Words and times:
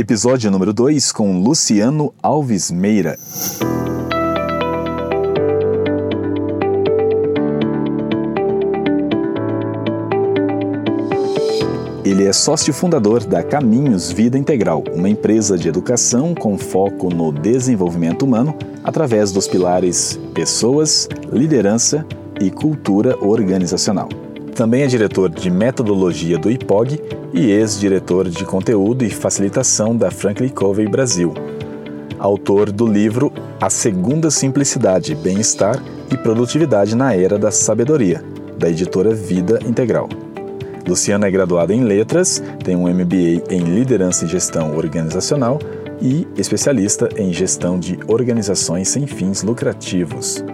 Episódio 0.00 0.50
número 0.50 0.72
2 0.72 1.12
com 1.12 1.42
Luciano 1.42 2.14
Alves 2.22 2.70
Meira. 2.70 3.18
Ele 12.02 12.26
é 12.26 12.32
sócio 12.32 12.72
fundador 12.72 13.26
da 13.26 13.42
Caminhos 13.42 14.10
Vida 14.10 14.38
Integral, 14.38 14.82
uma 14.94 15.06
empresa 15.06 15.58
de 15.58 15.68
educação 15.68 16.34
com 16.34 16.56
foco 16.56 17.14
no 17.14 17.30
desenvolvimento 17.30 18.22
humano 18.22 18.56
através 18.82 19.30
dos 19.32 19.46
pilares 19.46 20.18
pessoas, 20.32 21.10
liderança 21.30 22.06
e 22.40 22.50
cultura 22.50 23.18
organizacional. 23.22 24.08
Também 24.60 24.82
é 24.82 24.86
diretor 24.86 25.30
de 25.30 25.50
metodologia 25.50 26.36
do 26.36 26.50
IPOG 26.50 27.00
e 27.32 27.50
ex-diretor 27.50 28.28
de 28.28 28.44
conteúdo 28.44 29.02
e 29.02 29.08
facilitação 29.08 29.96
da 29.96 30.10
Franklin 30.10 30.50
Covey 30.50 30.86
Brasil. 30.86 31.32
Autor 32.18 32.70
do 32.70 32.86
livro 32.86 33.32
A 33.58 33.70
Segunda 33.70 34.30
Simplicidade, 34.30 35.14
Bem-Estar 35.14 35.82
e 36.12 36.16
Produtividade 36.18 36.94
na 36.94 37.16
Era 37.16 37.38
da 37.38 37.50
Sabedoria, 37.50 38.22
da 38.58 38.68
editora 38.68 39.14
Vida 39.14 39.60
Integral. 39.66 40.10
Luciano 40.86 41.24
é 41.24 41.30
graduado 41.30 41.72
em 41.72 41.82
Letras, 41.82 42.42
tem 42.62 42.76
um 42.76 42.86
MBA 42.86 43.42
em 43.48 43.60
Liderança 43.60 44.26
e 44.26 44.28
Gestão 44.28 44.76
Organizacional 44.76 45.58
e 46.02 46.28
especialista 46.36 47.08
em 47.16 47.32
gestão 47.32 47.80
de 47.80 47.98
organizações 48.06 48.90
sem 48.90 49.06
fins 49.06 49.42
lucrativos. 49.42 50.44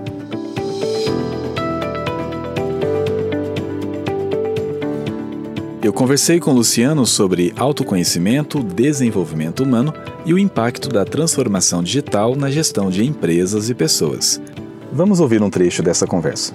Eu 5.86 5.92
conversei 5.92 6.40
com 6.40 6.50
Luciano 6.50 7.06
sobre 7.06 7.54
autoconhecimento, 7.56 8.60
desenvolvimento 8.60 9.62
humano 9.62 9.94
e 10.24 10.34
o 10.34 10.38
impacto 10.38 10.88
da 10.88 11.04
transformação 11.04 11.80
digital 11.80 12.34
na 12.34 12.50
gestão 12.50 12.90
de 12.90 13.04
empresas 13.04 13.70
e 13.70 13.74
pessoas. 13.74 14.42
Vamos 14.90 15.20
ouvir 15.20 15.40
um 15.40 15.48
trecho 15.48 15.84
dessa 15.84 16.04
conversa. 16.04 16.52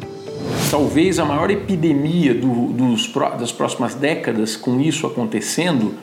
Talvez 0.70 1.18
a 1.18 1.24
maior 1.24 1.50
epidemia 1.50 2.34
do, 2.34 2.74
dos, 2.74 3.10
das 3.40 3.54
próximas 3.54 3.96
décadas 3.96 4.58
com 4.58 4.82
isso 4.82 5.08
acontecendo 5.08 5.94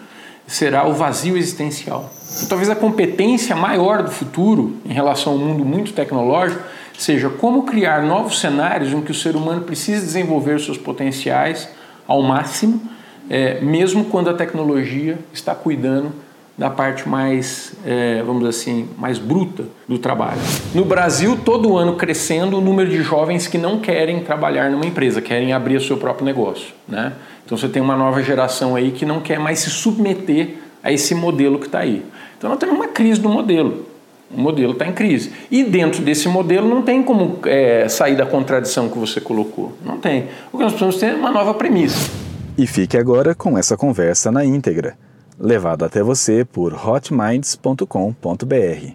será 0.47 0.89
o 0.89 0.95
vazio 0.95 1.37
existencial. 1.37 2.11
Talvez 2.48 2.70
a 2.70 2.75
competência 2.75 3.55
maior 3.55 4.03
do 4.03 4.11
futuro 4.11 4.79
em 4.87 4.95
relação 4.95 5.35
ao 5.35 5.39
mundo 5.39 5.67
muito 5.67 5.92
tecnológico 5.92 6.63
seja 6.97 7.29
como 7.29 7.65
criar 7.65 8.03
novos 8.03 8.41
cenários 8.41 8.91
em 8.91 9.03
que 9.03 9.11
o 9.11 9.15
ser 9.15 9.37
humano 9.37 9.61
precisa 9.61 10.01
desenvolver 10.03 10.59
seus 10.61 10.79
potenciais 10.79 11.69
ao 12.07 12.23
máximo 12.23 12.97
é, 13.29 13.61
mesmo 13.61 14.07
quando 14.07 14.31
a 14.31 14.34
tecnologia 14.34 15.19
está 15.33 15.55
cuidando 15.55 16.12
da 16.59 16.69
parte 16.69 17.09
mais, 17.09 17.73
é, 17.87 18.20
vamos 18.27 18.39
dizer 18.39 18.51
assim, 18.51 18.89
mais 18.98 19.17
bruta 19.17 19.65
do 19.87 19.97
trabalho. 19.97 20.41
No 20.75 20.85
Brasil, 20.85 21.39
todo 21.45 21.77
ano 21.77 21.95
crescendo 21.95 22.59
o 22.59 22.61
número 22.61 22.91
de 22.91 23.01
jovens 23.01 23.47
que 23.47 23.57
não 23.57 23.79
querem 23.79 24.20
trabalhar 24.20 24.69
numa 24.69 24.85
empresa, 24.85 25.23
querem 25.23 25.53
abrir 25.53 25.77
o 25.77 25.81
seu 25.81 25.97
próprio 25.97 26.27
negócio. 26.27 26.75
Né? 26.89 27.12
Então 27.47 27.57
você 27.57 27.69
tem 27.69 27.81
uma 27.81 27.97
nova 27.97 28.20
geração 28.25 28.75
aí 28.75 28.91
que 28.91 29.07
não 29.07 29.20
quer 29.20 29.39
mais 29.39 29.61
se 29.61 29.70
submeter 29.70 30.57
a 30.83 30.91
esse 30.91 31.15
modelo 31.15 31.61
que 31.61 31.67
está 31.67 31.79
aí. 31.79 32.05
Então 32.37 32.51
nós 32.51 32.59
temos 32.59 32.75
uma 32.75 32.89
crise 32.89 33.20
do 33.20 33.29
modelo. 33.29 33.87
O 34.29 34.41
modelo 34.41 34.73
está 34.73 34.85
em 34.85 34.92
crise. 34.92 35.33
E 35.51 35.63
dentro 35.63 36.03
desse 36.03 36.29
modelo 36.29 36.69
não 36.69 36.83
tem 36.83 37.03
como 37.05 37.39
é, 37.47 37.89
sair 37.89 38.17
da 38.17 38.27
contradição 38.27 38.89
que 38.89 38.98
você 38.98 39.20
colocou. 39.20 39.73
Não 39.85 39.97
tem. 39.97 40.27
O 40.53 40.59
que 40.59 40.65
nós 40.65 40.73
precisamos 40.73 40.97
ter 40.97 41.07
é 41.07 41.15
uma 41.15 41.31
nova 41.31 41.55
premissa. 41.55 42.28
E 42.59 42.67
fique 42.67 42.98
agora 42.98 43.34
com 43.37 43.56
essa 43.56 43.77
conversa 43.77 44.33
na 44.33 44.45
íntegra, 44.45 44.98
levada 45.39 45.87
até 45.87 46.03
você 46.03 46.45
por 46.45 46.75
hotminds.com.br. 46.75 48.95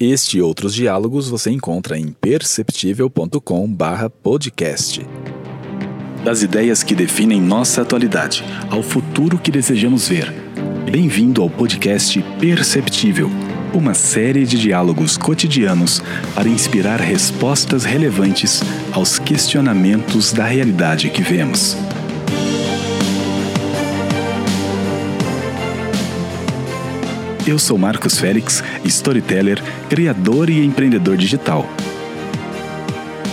Este 0.00 0.38
e 0.38 0.42
outros 0.42 0.74
diálogos 0.74 1.28
você 1.28 1.52
encontra 1.52 1.96
em 1.96 2.08
perceptível.com/podcast. 2.08 5.06
Das 6.24 6.42
ideias 6.42 6.82
que 6.82 6.96
definem 6.96 7.40
nossa 7.40 7.82
atualidade 7.82 8.42
ao 8.68 8.82
futuro 8.82 9.38
que 9.38 9.52
desejamos 9.52 10.08
ver. 10.08 10.34
Bem-vindo 10.90 11.40
ao 11.40 11.48
podcast 11.48 12.20
Perceptível, 12.40 13.30
uma 13.72 13.94
série 13.94 14.44
de 14.44 14.58
diálogos 14.58 15.16
cotidianos 15.16 16.02
para 16.34 16.48
inspirar 16.48 17.00
respostas 17.00 17.84
relevantes 17.84 18.60
aos 18.90 19.20
questionamentos 19.20 20.32
da 20.32 20.44
realidade 20.44 21.10
que 21.10 21.22
vemos. 21.22 21.76
Eu 27.44 27.58
sou 27.58 27.76
Marcos 27.76 28.18
Félix, 28.18 28.62
storyteller, 28.84 29.60
criador 29.88 30.48
e 30.48 30.64
empreendedor 30.64 31.16
digital. 31.16 31.66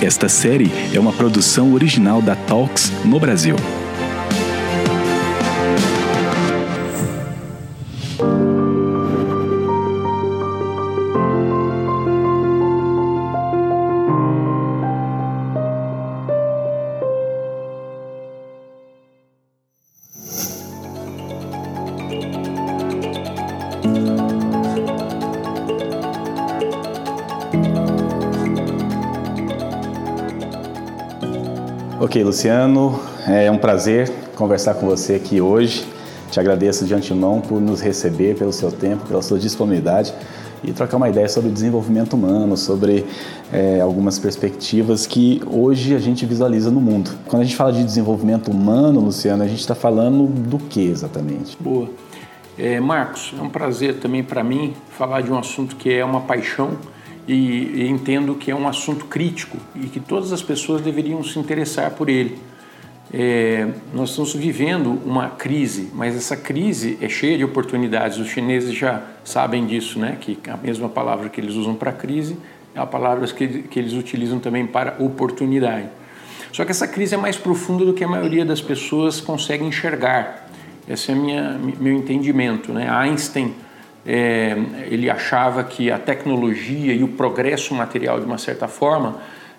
Esta 0.02 0.28
série 0.28 0.72
é 0.92 1.00
uma 1.00 1.14
produção 1.14 1.74
original 1.74 2.20
da 2.20 2.36
Talks 2.36 2.92
no 3.06 3.20
Brasil. 3.20 3.56
Ok, 32.10 32.24
Luciano, 32.24 33.00
é 33.28 33.52
um 33.52 33.60
prazer 33.60 34.12
conversar 34.36 34.74
com 34.74 34.88
você 34.88 35.14
aqui 35.14 35.40
hoje. 35.40 35.88
Te 36.32 36.40
agradeço 36.40 36.84
de 36.84 36.92
antemão 36.96 37.40
por 37.40 37.62
nos 37.62 37.82
receber, 37.82 38.36
pelo 38.36 38.52
seu 38.52 38.72
tempo, 38.72 39.06
pela 39.06 39.22
sua 39.22 39.38
disponibilidade 39.38 40.12
e 40.64 40.74
trocar 40.74 40.98
uma 40.98 41.08
ideia 41.08 41.30
sobre 41.30 41.52
desenvolvimento 41.52 42.14
humano, 42.14 42.58
sobre 42.58 43.06
é, 43.54 43.80
algumas 43.80 44.18
perspectivas 44.18 45.06
que 45.06 45.40
hoje 45.46 45.94
a 45.94 46.00
gente 46.00 46.26
visualiza 46.26 46.72
no 46.72 46.82
mundo. 46.82 47.12
Quando 47.28 47.44
a 47.44 47.46
gente 47.46 47.56
fala 47.56 47.72
de 47.72 47.84
desenvolvimento 47.84 48.50
humano, 48.50 49.02
Luciano, 49.02 49.44
a 49.44 49.48
gente 49.48 49.60
está 49.60 49.76
falando 49.76 50.26
do 50.26 50.58
que 50.58 50.90
exatamente? 50.90 51.56
Boa. 51.60 51.92
É, 52.58 52.80
Marcos, 52.80 53.36
é 53.38 53.42
um 53.44 53.50
prazer 53.50 54.00
também 54.00 54.24
para 54.24 54.44
mim 54.44 54.74
falar 54.98 55.22
de 55.22 55.32
um 55.32 55.38
assunto 55.38 55.76
que 55.76 55.94
é 55.94 56.04
uma 56.04 56.22
paixão 56.22 56.72
e, 57.32 57.88
entendo 57.88 58.34
que 58.34 58.50
é 58.50 58.56
um 58.56 58.68
assunto 58.68 59.06
crítico 59.06 59.58
e 59.76 59.88
que 59.88 60.00
todas 60.00 60.34
as 60.34 60.42
pessoas 60.42 60.82
deveriam 60.82 61.24
se 61.24 61.38
interessar 61.38 61.92
por 61.92 62.10
ele. 62.10 62.40
É, 63.14 63.68
nós 63.94 64.10
estamos 64.10 64.34
vivendo 64.34 65.00
uma 65.06 65.30
crise, 65.30 65.92
mas 65.94 66.16
essa 66.16 66.36
crise 66.36 66.98
é 67.00 67.08
cheia 67.08 67.38
de 67.38 67.44
oportunidades. 67.44 68.18
Os 68.18 68.30
chineses 68.30 68.74
já 68.74 69.04
sabem 69.24 69.68
disso, 69.68 70.00
né? 70.00 70.18
Que 70.20 70.40
a 70.50 70.58
mesma 70.58 70.90
palavra 70.90 71.30
que 71.30 71.40
eles 71.40 71.54
usam 71.54 71.76
para 71.76 71.92
crise 71.92 72.36
é 72.74 72.80
a 72.80 72.86
palavra 72.86 73.28
que, 73.28 73.48
que 73.64 73.78
eles 73.78 73.94
utilizam 73.94 74.40
também 74.40 74.66
para 74.66 74.96
oportunidade. 75.00 75.88
Só 76.52 76.66
que 76.66 76.72
essa 76.72 76.88
crise 76.88 77.14
é 77.14 77.18
mais 77.18 77.38
profunda 77.38 77.86
do 77.86 77.94
que 77.94 78.04
a 78.04 78.08
maioria 78.08 78.44
das 78.44 78.62
pessoas 78.62 79.22
consegue 79.22 79.64
enxergar. 79.64 80.50
Esse 80.88 81.12
é 81.12 81.16
minha, 81.16 81.60
meu 81.80 81.94
entendimento, 81.94 82.74
né? 82.74 82.90
Einstein 82.90 83.54
é, 84.06 84.56
ele 84.90 85.10
achava 85.10 85.64
que 85.64 85.92
a 85.92 86.00
tecnologia 86.00 86.94
e 86.94 87.04
o 87.04 87.10
progresso 87.10 87.74
material, 87.74 88.20
de 88.20 88.26
uma 88.26 88.38
certa 88.38 88.68
forma, 88.68 89.18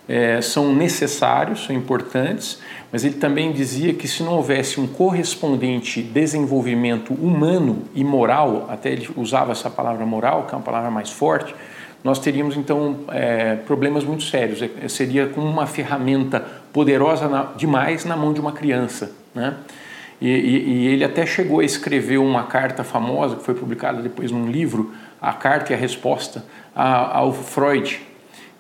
é, 0.09 0.41
são 0.41 0.75
necessários, 0.75 1.65
são 1.65 1.75
importantes, 1.77 2.59
mas 2.91 3.05
ele 3.05 3.15
também 3.15 3.53
dizia 3.53 3.95
que 3.95 4.09
se 4.09 4.23
não 4.23 4.33
houvesse 4.33 4.81
um 4.81 4.87
correspondente 4.87 6.03
desenvolvimento 6.03 7.15
humano 7.15 7.85
e 7.95 8.03
moral, 8.03 8.67
até 8.69 8.91
ele 8.91 9.09
usava 9.17 9.53
essa 9.53 9.71
palavra 9.71 10.05
moral, 10.05 10.47
que 10.47 10.55
é 10.55 10.57
uma 10.59 10.65
palavra 10.65 10.91
mais 10.91 11.11
forte, 11.11 11.55
nós 12.03 12.19
teríamos 12.19 12.57
então 12.57 13.01
é, 13.09 13.57
problemas 13.57 14.05
muito 14.05 14.25
sérios. 14.25 14.63
É, 14.63 14.89
seria 14.89 15.29
como 15.29 15.47
uma 15.47 15.67
ferramenta 15.67 16.41
poderosa 16.73 17.29
na, 17.29 17.45
demais 17.57 18.05
na 18.05 18.17
mão 18.17 18.33
de 18.33 18.41
uma 18.41 18.53
criança. 18.53 19.13
Né? 19.35 19.55
E, 20.21 20.29
e, 20.29 20.69
e, 20.69 20.87
ele 20.89 21.05
até 21.05 21.25
chegou 21.25 21.61
a 21.61 21.65
escrever 21.65 22.19
uma 22.19 22.45
carta 22.45 22.85
famosa, 22.85 23.37
que 23.37 23.43
foi 23.43 23.55
publicada 23.55 24.03
depois 24.03 24.31
num 24.31 24.51
livro, 24.51 24.93
A 25.21 25.33
Carta 25.33 25.73
e 25.73 25.75
a 25.75 25.79
Resposta, 25.79 26.45
a, 26.75 27.19
ao 27.19 27.33
Freud. 27.33 28.01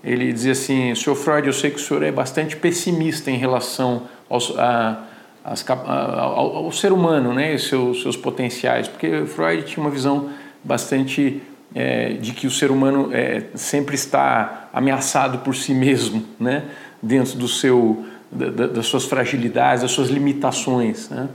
Ele 0.02 0.32
dizia 0.32 0.52
assim: 0.52 0.94
Senhor 0.94 1.16
Freud, 1.16 1.46
eu 1.46 1.52
sei 1.52 1.70
que 1.70 1.76
o 1.76 1.80
senhor 1.80 2.02
é 2.02 2.10
bastante 2.10 2.56
pessimista 2.56 3.30
em 3.30 3.36
relação 3.36 4.04
aos, 4.28 4.56
a, 4.58 5.04
as, 5.44 5.68
ao, 5.68 6.56
ao, 6.56 6.72
ser 6.72 6.92
humano 6.92 7.34
né, 7.34 7.56
seus, 7.58 8.02
seus 8.02 8.16
potenciais, 8.16 8.88
porque 8.88 9.26
Freud 9.26 9.62
tinha 9.64 9.84
uma 9.84 9.90
visão 9.90 10.30
bastante 10.64 11.42
é, 11.74 12.14
de 12.14 12.32
que 12.32 12.46
o 12.46 12.50
ser 12.50 12.70
humano 12.70 13.10
é, 13.12 13.44
sempre 13.54 13.94
está 13.94 14.68
ameaçado 14.72 15.38
por 15.38 15.54
si 15.54 15.74
mesmo, 15.74 16.24
né, 16.38 16.64
dentro 17.02 17.36
do 17.38 17.48
seu, 17.48 18.04
da, 18.30 18.66
das 18.66 18.86
suas 18.86 19.04
fragilidades, 19.04 19.82
das 19.82 19.90
suas 19.90 20.08
limitações. 20.08 21.08
Né? 21.08 21.28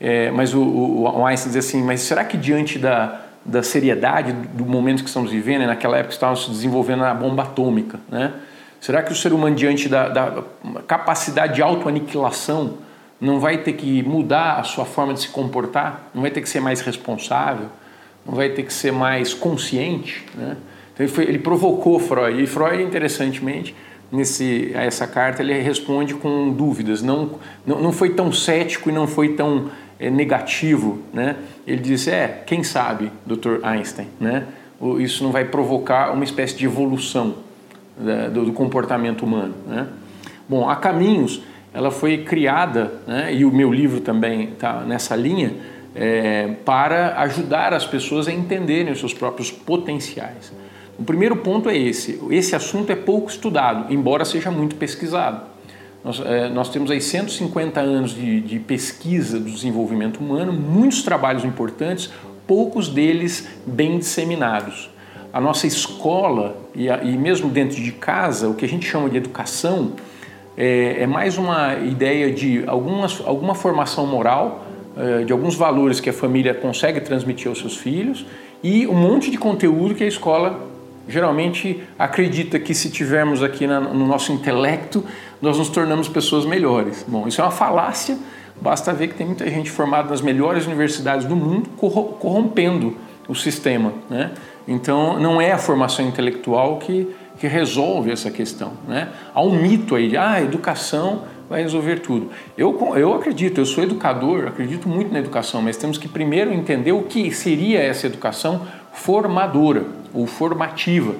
É, 0.00 0.30
mas 0.30 0.54
o, 0.54 0.60
o, 0.60 1.26
Einstein 1.26 1.52
diz 1.52 1.66
assim, 1.66 1.82
mas 1.82 2.00
será 2.00 2.24
que 2.24 2.36
diante 2.36 2.78
da, 2.78 3.20
da 3.44 3.62
seriedade 3.62 4.32
do 4.32 4.64
momento 4.64 5.02
que 5.02 5.08
estamos 5.08 5.30
vivendo, 5.30 5.62
e 5.62 5.66
naquela 5.66 5.98
época 5.98 6.14
estavam 6.14 6.36
se 6.36 6.50
desenvolvendo 6.50 7.04
a 7.04 7.12
bomba 7.14 7.42
atômica, 7.42 7.98
né? 8.08 8.32
Será 8.80 9.02
que 9.02 9.10
o 9.12 9.14
ser 9.16 9.32
humano, 9.32 9.56
diante 9.56 9.88
da, 9.88 10.08
da 10.08 10.44
capacidade 10.86 11.56
de 11.56 11.62
autoaniquilação, 11.62 12.74
não 13.20 13.40
vai 13.40 13.58
ter 13.58 13.72
que 13.72 14.02
mudar 14.04 14.60
a 14.60 14.62
sua 14.62 14.84
forma 14.84 15.12
de 15.14 15.20
se 15.20 15.28
comportar? 15.28 16.08
Não 16.14 16.22
vai 16.22 16.30
ter 16.30 16.40
que 16.40 16.48
ser 16.48 16.60
mais 16.60 16.80
responsável? 16.80 17.66
Não 18.24 18.34
vai 18.34 18.50
ter 18.50 18.62
que 18.62 18.72
ser 18.72 18.92
mais 18.92 19.34
consciente? 19.34 20.24
Né? 20.34 20.56
Então 20.94 21.04
ele, 21.04 21.12
foi, 21.12 21.24
ele 21.24 21.38
provocou 21.40 21.98
Freud. 21.98 22.40
E 22.40 22.46
Freud, 22.46 22.80
interessantemente, 22.80 23.74
nesse, 24.10 24.72
a 24.74 24.82
essa 24.82 25.06
carta, 25.06 25.42
ele 25.42 25.58
responde 25.60 26.14
com 26.14 26.50
dúvidas. 26.52 27.02
Não, 27.02 27.32
não, 27.66 27.80
não 27.80 27.92
foi 27.92 28.10
tão 28.10 28.32
cético 28.32 28.88
e 28.88 28.92
não 28.92 29.06
foi 29.06 29.34
tão 29.34 29.70
é, 29.98 30.10
negativo. 30.10 31.00
Né? 31.12 31.36
Ele 31.66 31.80
disse, 31.80 32.10
é, 32.10 32.42
quem 32.46 32.62
sabe, 32.62 33.10
Dr. 33.26 33.58
Einstein, 33.62 34.08
né? 34.20 34.46
isso 35.00 35.24
não 35.24 35.32
vai 35.32 35.44
provocar 35.44 36.12
uma 36.12 36.24
espécie 36.24 36.56
de 36.56 36.64
evolução 36.64 37.36
da, 37.96 38.28
do, 38.28 38.46
do, 38.46 38.52
comportamento 38.52 39.24
humano. 39.24 39.54
Né? 39.66 39.86
Bom, 40.48 40.68
há 40.68 40.76
caminhos, 40.76 41.42
ela 41.74 41.90
foi 41.90 42.18
criada, 42.18 42.92
né, 43.06 43.34
e 43.34 43.44
o 43.44 43.52
meu 43.52 43.72
livro 43.72 44.00
também 44.00 44.50
está 44.50 44.80
nessa 44.80 45.14
linha, 45.16 45.52
é, 45.94 46.54
para 46.64 47.20
ajudar 47.22 47.74
as 47.74 47.84
pessoas 47.84 48.28
a 48.28 48.32
entenderem 48.32 48.92
os 48.92 49.00
seus 49.00 49.12
próprios 49.12 49.50
potenciais. 49.50 50.52
O 50.98 51.04
primeiro 51.04 51.36
ponto 51.36 51.70
é 51.70 51.76
esse: 51.76 52.20
esse 52.30 52.56
assunto 52.56 52.90
é 52.90 52.96
pouco 52.96 53.30
estudado, 53.30 53.92
embora 53.92 54.24
seja 54.24 54.50
muito 54.50 54.76
pesquisado. 54.76 55.42
Nós, 56.04 56.20
é, 56.24 56.48
nós 56.48 56.68
temos 56.68 56.90
aí 56.90 57.00
150 57.00 57.80
anos 57.80 58.14
de, 58.14 58.40
de 58.40 58.58
pesquisa 58.58 59.38
do 59.38 59.50
desenvolvimento 59.50 60.18
humano, 60.18 60.52
muitos 60.52 61.02
trabalhos 61.02 61.44
importantes, 61.44 62.10
poucos 62.46 62.88
deles 62.88 63.48
bem 63.66 63.98
disseminados 63.98 64.90
a 65.32 65.40
nossa 65.40 65.66
escola 65.66 66.56
e, 66.74 66.88
a, 66.88 67.02
e, 67.02 67.16
mesmo 67.16 67.48
dentro 67.48 67.80
de 67.80 67.92
casa, 67.92 68.48
o 68.48 68.54
que 68.54 68.64
a 68.64 68.68
gente 68.68 68.86
chama 68.86 69.08
de 69.08 69.16
educação, 69.16 69.92
é, 70.56 71.02
é 71.02 71.06
mais 71.06 71.38
uma 71.38 71.74
ideia 71.76 72.32
de 72.32 72.64
algumas, 72.66 73.22
alguma 73.24 73.54
formação 73.54 74.06
moral, 74.06 74.64
é, 74.96 75.24
de 75.24 75.32
alguns 75.32 75.54
valores 75.54 76.00
que 76.00 76.10
a 76.10 76.12
família 76.12 76.54
consegue 76.54 77.00
transmitir 77.00 77.48
aos 77.48 77.58
seus 77.58 77.76
filhos 77.76 78.26
e 78.62 78.86
um 78.86 78.94
monte 78.94 79.30
de 79.30 79.38
conteúdo 79.38 79.94
que 79.94 80.02
a 80.02 80.08
escola 80.08 80.67
geralmente 81.08 81.82
acredita 81.98 82.58
que 82.60 82.74
se 82.74 82.90
tivermos 82.90 83.42
aqui 83.42 83.66
na, 83.66 83.80
no 83.80 84.06
nosso 84.06 84.30
intelecto, 84.30 85.04
nós 85.40 85.56
nos 85.56 85.68
tornamos 85.68 86.08
pessoas 86.08 86.44
melhores. 86.44 87.04
Bom, 87.08 87.26
isso 87.26 87.40
é 87.40 87.44
uma 87.44 87.50
falácia, 87.50 88.18
basta 88.60 88.92
ver 88.92 89.08
que 89.08 89.14
tem 89.14 89.26
muita 89.26 89.48
gente 89.48 89.70
formada 89.70 90.10
nas 90.10 90.20
melhores 90.20 90.66
universidades 90.66 91.26
do 91.26 91.34
mundo 91.34 91.70
corrompendo 91.70 92.96
o 93.26 93.34
sistema. 93.34 93.92
Né? 94.10 94.32
Então, 94.66 95.18
não 95.18 95.40
é 95.40 95.52
a 95.52 95.58
formação 95.58 96.06
intelectual 96.06 96.78
que, 96.78 97.08
que 97.38 97.46
resolve 97.46 98.10
essa 98.10 98.30
questão. 98.30 98.72
Né? 98.86 99.08
Há 99.34 99.42
um 99.42 99.52
mito 99.52 99.94
aí 99.94 100.08
de 100.08 100.16
ah, 100.16 100.32
a 100.32 100.42
educação 100.42 101.22
vai 101.48 101.62
resolver 101.62 102.00
tudo. 102.00 102.30
Eu, 102.56 102.94
eu 102.96 103.14
acredito, 103.14 103.58
eu 103.58 103.64
sou 103.64 103.82
educador, 103.82 104.46
acredito 104.48 104.88
muito 104.88 105.12
na 105.12 105.18
educação, 105.18 105.62
mas 105.62 105.76
temos 105.76 105.96
que 105.96 106.06
primeiro 106.06 106.52
entender 106.52 106.92
o 106.92 107.04
que 107.04 107.30
seria 107.30 107.80
essa 107.80 108.06
educação 108.06 108.66
formadora 108.92 109.84
ou 110.12 110.26
formativa. 110.26 111.14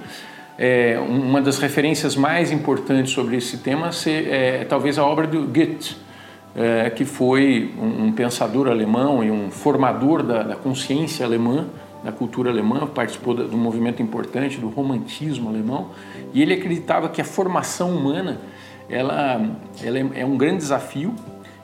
É, 0.58 0.98
uma 0.98 1.40
das 1.40 1.58
referências 1.58 2.16
mais 2.16 2.50
importantes 2.50 3.12
sobre 3.12 3.36
esse 3.36 3.58
tema 3.58 3.90
é, 4.06 4.60
é 4.60 4.64
talvez 4.64 4.98
a 4.98 5.04
obra 5.04 5.26
do 5.26 5.42
Goethe, 5.42 5.96
é, 6.56 6.90
que 6.90 7.04
foi 7.04 7.72
um, 7.78 8.06
um, 8.06 8.12
pensador 8.12 8.68
alemão 8.68 9.22
e 9.22 9.30
um 9.30 9.50
formador 9.50 10.22
da, 10.22 10.42
da 10.42 10.56
consciência 10.56 11.24
alemã 11.24 11.66
da 12.02 12.12
cultura 12.12 12.50
alemã, 12.50 12.86
participou 12.86 13.34
do 13.34 13.56
movimento 13.56 14.02
importante 14.02 14.58
do 14.58 14.68
romantismo 14.68 15.48
alemão, 15.48 15.90
e 16.32 16.40
ele 16.42 16.54
acreditava 16.54 17.08
que 17.08 17.20
a 17.20 17.24
formação 17.24 17.90
humana 17.90 18.40
ela, 18.88 19.40
ela 19.82 19.98
é, 19.98 20.06
é 20.20 20.24
um 20.24 20.36
grande 20.36 20.58
desafio 20.58 21.14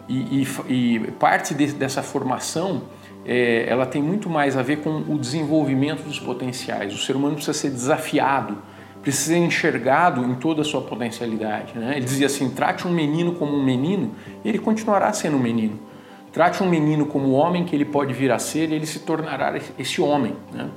e, 0.09 0.43
e, 0.69 0.73
e 0.73 0.99
parte 1.13 1.55
de, 1.55 1.69
dessa 1.73 2.03
formação 2.03 2.83
é, 3.27 3.65
ela 3.69 3.87
tem 3.87 4.03
muito 4.03 4.29
mais 4.29 4.57
a 4.57 4.63
ver 4.63 4.79
com 4.79 4.99
o 5.09 5.19
desenvolvimento 5.19 6.03
dos 6.03 6.21
potenciais. 6.21 6.95
O 6.95 6.99
ser 6.99 7.17
humano 7.17 7.35
precisa 7.35 7.57
ser 7.57 7.71
desafiado, 7.71 8.59
precisa 9.01 9.35
ser 9.35 9.39
enxergado 9.39 10.25
em 10.25 10.35
toda 10.35 10.63
a 10.63 10.65
sua 10.65 10.83
potencialidade. 10.83 11.79
Né? 11.79 11.95
Ele 11.97 12.05
dizia 12.05 12.27
assim: 12.27 12.51
trate 12.51 12.87
um 12.87 12.91
menino 12.91 13.33
como 13.33 13.57
um 13.57 13.63
menino, 13.63 14.15
e 14.45 14.49
ele 14.49 14.59
continuará 14.59 15.13
sendo 15.13 15.37
um 15.37 15.41
menino. 15.41 15.79
Trate 16.33 16.63
um 16.63 16.69
menino 16.69 17.07
como 17.07 17.29
o 17.29 17.33
homem 17.33 17.65
que 17.65 17.77
ele 17.77 17.85
pode 17.85 18.13
vir 18.13 18.33
a 18.33 18.39
ser 18.41 18.71
e 18.71 18.75
ele 18.75 18.87
se 18.87 18.99
tornará 19.01 19.55
esse 19.79 20.01
homem. 20.01 20.35
Né? 20.53 20.69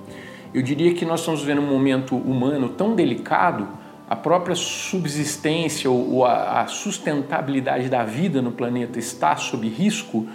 Eu 0.54 0.62
diria 0.62 0.94
que 0.94 1.04
nós 1.04 1.22
estamos 1.22 1.42
vivendo 1.42 1.62
um 1.62 1.68
momento 1.68 2.16
humano 2.16 2.70
tão 2.70 2.96
delicado, 2.96 3.68
a 4.08 4.16
própria 4.16 4.56
subsistência 4.56 5.90
ou 5.90 6.24
a 6.26 6.66
sustentabilidade 6.68 7.90
da 7.90 8.04
vida 8.04 8.42
no 8.42 8.52
planeta 8.52 9.00
está 9.00 9.36
sob 9.36 9.68
risco 9.68 10.28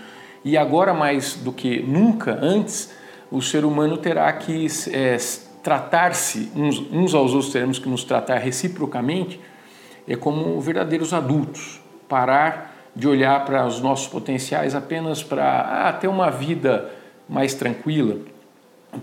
e 0.44 0.56
agora 0.56 0.92
mais 0.92 1.34
do 1.34 1.52
que 1.52 1.80
nunca 1.82 2.38
antes, 2.40 2.92
o 3.30 3.40
ser 3.40 3.64
humano 3.64 3.96
terá 3.96 4.32
que 4.32 4.66
é, 4.90 5.16
tratar-se 5.62 6.50
uns, 6.54 6.78
uns 6.92 7.14
aos 7.14 7.32
outros, 7.32 7.52
teremos 7.52 7.78
que 7.78 7.88
nos 7.88 8.04
tratar 8.04 8.38
reciprocamente 8.38 9.40
é 10.06 10.16
como 10.16 10.60
verdadeiros 10.60 11.12
adultos, 11.14 11.80
parar 12.08 12.74
de 12.94 13.08
olhar 13.08 13.44
para 13.44 13.66
os 13.66 13.80
nossos 13.80 14.08
potenciais 14.08 14.74
apenas 14.74 15.22
para 15.22 15.88
ah, 15.88 15.92
ter 15.92 16.08
uma 16.08 16.30
vida 16.30 16.90
mais 17.28 17.54
tranquila, 17.54 18.18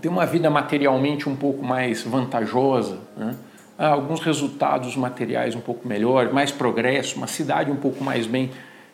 ter 0.00 0.08
uma 0.08 0.26
vida 0.26 0.48
materialmente 0.48 1.28
um 1.28 1.34
pouco 1.34 1.64
mais 1.64 2.02
vantajosa, 2.02 2.98
né? 3.16 3.34
ah, 3.78 3.88
alguns 3.88 4.20
resultados 4.20 4.94
materiais 4.94 5.56
um 5.56 5.60
pouco 5.60 5.88
melhores, 5.88 6.32
mais 6.32 6.52
progresso, 6.52 7.16
uma 7.16 7.26
cidade 7.26 7.70
um 7.70 7.76
pouco 7.76 8.04
mais 8.04 8.26
bem 8.26 8.50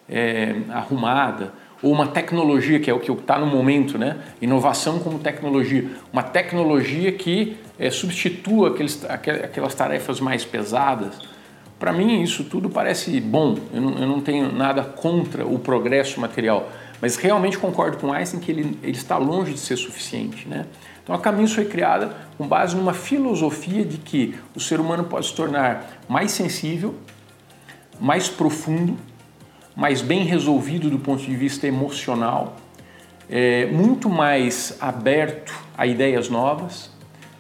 é, 0.08 0.54
arrumada, 0.70 1.52
ou 1.82 1.93
uma 1.93 2.06
tecnologia, 2.06 2.81
que 2.81 2.90
é 2.90 2.94
o 2.94 2.99
que 2.99 3.11
está 3.11 3.38
no 3.38 3.46
momento, 3.46 3.99
né? 3.99 4.17
inovação 4.40 4.99
como 4.99 5.19
tecnologia, 5.19 5.90
uma 6.12 6.23
tecnologia 6.23 7.12
que 7.12 7.56
é, 7.78 7.90
substitua 7.90 8.70
aqueles, 8.70 9.05
aquelas 9.05 9.75
tarefas 9.75 10.20
mais 10.20 10.44
pesadas 10.44 11.37
para 11.78 11.93
mim, 11.93 12.23
isso 12.23 12.44
tudo 12.44 12.70
parece 12.70 13.20
bom, 13.20 13.58
eu 13.73 13.81
não, 13.81 13.99
eu 13.99 14.06
não, 14.06 14.20
tenho 14.20 14.50
nada 14.50 14.82
contra 14.82 15.46
o 15.46 15.58
progresso 15.58 16.19
material, 16.19 16.70
mas 17.02 17.17
realmente 17.17 17.58
concordo 17.58 17.99
com 17.99 18.12
Einstein 18.12 18.40
que 18.40 18.50
ele, 18.50 18.79
ele 18.82 18.96
está 18.96 19.19
longe 19.19 19.52
de 19.52 19.61
ser 19.61 19.76
suficiente. 19.76 20.49
Né? 20.49 20.64
Então, 21.02 21.14
a 21.14 21.19
Caminhos 21.19 21.52
foi 21.52 21.67
criada 21.67 22.17
com 22.38 22.49
base 22.49 22.75
numa 22.75 22.94
filosofia 22.94 23.84
de 23.84 23.98
que 23.98 24.34
o 24.55 24.60
ser 24.60 24.81
humano 24.81 25.05
pode 25.05 25.27
se 25.27 25.34
tornar 25.34 26.00
mais 26.08 26.32
sensível, 26.32 26.94
mais 28.00 28.27
profundo, 28.27 28.96
mais 29.76 30.00
bem 30.00 30.24
resolvido 30.24 30.88
do 30.88 30.98
ponto 30.98 31.22
de 31.22 31.36
vista 31.36 31.66
emocional, 31.66 32.56
é, 33.28 33.66
muito 33.66 34.08
mais 34.08 34.76
aberto 34.80 35.52
a 35.76 35.86
ideias 35.86 36.30
novas, 36.30 36.90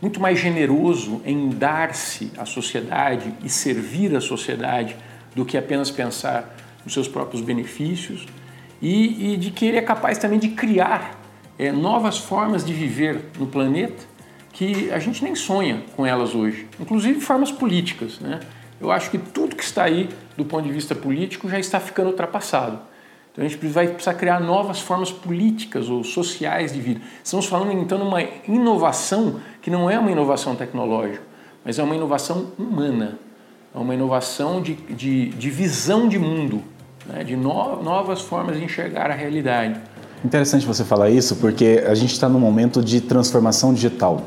muito 0.02 0.20
mais 0.20 0.38
generoso 0.38 1.22
em 1.24 1.48
dar-se 1.48 2.30
à 2.36 2.44
sociedade 2.44 3.32
e 3.42 3.48
servir 3.48 4.14
à 4.14 4.20
sociedade 4.20 4.94
do 5.34 5.44
que 5.44 5.56
apenas 5.56 5.90
pensar 5.90 6.54
nos 6.84 6.92
seus 6.92 7.08
próprios 7.08 7.42
benefícios 7.42 8.26
e, 8.82 9.32
e 9.32 9.36
de 9.38 9.50
que 9.50 9.64
ele 9.64 9.78
é 9.78 9.82
capaz 9.82 10.18
também 10.18 10.38
de 10.38 10.50
criar 10.50 11.18
é, 11.58 11.72
novas 11.72 12.18
formas 12.18 12.64
de 12.64 12.74
viver 12.74 13.30
no 13.38 13.46
planeta 13.46 14.04
que 14.52 14.90
a 14.90 14.98
gente 14.98 15.22
nem 15.24 15.34
sonha 15.34 15.82
com 15.96 16.04
elas 16.04 16.34
hoje, 16.34 16.66
inclusive 16.78 17.20
formas 17.20 17.50
políticas. 17.50 18.18
Né? 18.20 18.40
Eu 18.80 18.90
acho 18.90 19.10
que 19.10 19.18
tudo 19.18 19.56
que 19.56 19.64
está 19.64 19.84
aí 19.84 20.08
do 20.36 20.44
ponto 20.44 20.64
de 20.64 20.72
vista 20.72 20.94
político 20.94 21.48
já 21.48 21.58
está 21.58 21.80
ficando 21.80 22.10
ultrapassado. 22.10 22.78
Então 23.32 23.44
a 23.44 23.48
gente 23.48 23.66
vai 23.66 23.88
precisar 23.88 24.14
criar 24.14 24.40
novas 24.40 24.80
formas 24.80 25.12
políticas 25.12 25.90
ou 25.90 26.02
sociais 26.02 26.72
de 26.72 26.80
vida. 26.80 27.00
Estamos 27.22 27.44
falando 27.44 27.70
então 27.72 27.98
de 27.98 28.04
uma 28.04 28.22
inovação 28.48 29.40
que 29.60 29.70
não 29.70 29.90
é 29.90 29.98
uma 29.98 30.10
inovação 30.10 30.56
tecnológica, 30.56 31.22
mas 31.62 31.78
é 31.78 31.82
uma 31.82 31.94
inovação 31.94 32.46
humana, 32.58 33.18
é 33.74 33.78
uma 33.78 33.94
inovação 33.94 34.62
de, 34.62 34.74
de, 34.74 35.28
de 35.28 35.50
visão 35.50 36.08
de 36.08 36.18
mundo, 36.18 36.62
né? 37.04 37.24
de 37.24 37.36
no, 37.36 37.82
novas 37.82 38.22
formas 38.22 38.56
de 38.56 38.64
enxergar 38.64 39.10
a 39.10 39.14
realidade. 39.14 39.78
Interessante 40.24 40.64
você 40.64 40.82
falar 40.82 41.10
isso, 41.10 41.36
porque 41.36 41.84
a 41.86 41.94
gente 41.94 42.12
está 42.12 42.28
num 42.28 42.40
momento 42.40 42.82
de 42.82 43.02
transformação 43.02 43.74
digital. 43.74 44.22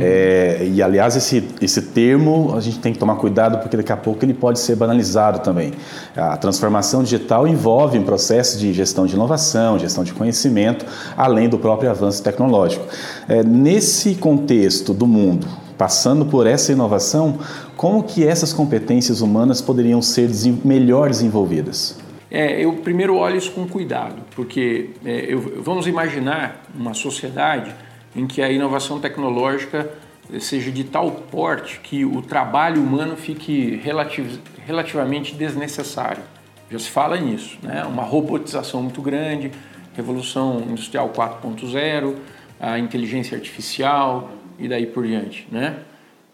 É, 0.00 0.68
e 0.72 0.82
aliás, 0.82 1.16
esse, 1.16 1.48
esse 1.60 1.82
termo 1.82 2.54
a 2.56 2.60
gente 2.60 2.78
tem 2.78 2.92
que 2.92 2.98
tomar 2.98 3.16
cuidado 3.16 3.58
porque 3.58 3.76
daqui 3.76 3.92
a 3.92 3.96
pouco 3.96 4.24
ele 4.24 4.34
pode 4.34 4.58
ser 4.58 4.76
banalizado 4.76 5.40
também. 5.40 5.72
A 6.16 6.36
transformação 6.36 7.02
digital 7.02 7.46
envolve 7.46 7.98
um 7.98 8.02
processo 8.02 8.58
de 8.58 8.72
gestão 8.72 9.06
de 9.06 9.14
inovação, 9.14 9.78
gestão 9.78 10.02
de 10.02 10.12
conhecimento, 10.12 10.84
além 11.16 11.48
do 11.48 11.58
próprio 11.58 11.90
avanço 11.90 12.22
tecnológico. 12.22 12.84
É, 13.28 13.42
nesse 13.42 14.14
contexto 14.14 14.92
do 14.92 15.06
mundo, 15.06 15.46
passando 15.76 16.24
por 16.24 16.46
essa 16.46 16.72
inovação, 16.72 17.38
como 17.76 18.02
que 18.02 18.26
essas 18.26 18.52
competências 18.52 19.20
humanas 19.20 19.60
poderiam 19.60 20.00
ser 20.00 20.30
melhor 20.64 21.10
desenvolvidas? 21.10 21.98
É, 22.30 22.64
eu 22.64 22.72
primeiro 22.74 23.16
olho 23.16 23.36
isso 23.36 23.52
com 23.52 23.66
cuidado, 23.66 24.16
porque 24.34 24.90
é, 25.04 25.32
eu, 25.32 25.62
vamos 25.62 25.86
imaginar 25.86 26.64
uma 26.74 26.92
sociedade 26.92 27.72
em 28.16 28.26
que 28.26 28.40
a 28.40 28.50
inovação 28.50 28.98
tecnológica 28.98 29.92
seja 30.40 30.72
de 30.72 30.82
tal 30.82 31.10
porte 31.10 31.78
que 31.80 32.04
o 32.04 32.22
trabalho 32.22 32.82
humano 32.82 33.16
fique 33.16 33.76
relativ 33.76 34.40
relativamente 34.66 35.34
desnecessário. 35.34 36.22
Já 36.68 36.78
se 36.80 36.90
fala 36.90 37.16
nisso, 37.20 37.56
né? 37.62 37.84
Uma 37.84 38.02
robotização 38.02 38.82
muito 38.82 39.00
grande, 39.00 39.52
revolução 39.94 40.60
industrial 40.68 41.10
4.0, 41.10 42.16
a 42.58 42.78
inteligência 42.78 43.36
artificial 43.36 44.30
e 44.58 44.66
daí 44.66 44.86
por 44.86 45.06
diante, 45.06 45.46
né? 45.52 45.78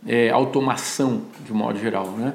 É, 0.06 0.30
automação 0.30 1.22
de 1.44 1.52
modo 1.52 1.78
geral, 1.78 2.06
né? 2.12 2.32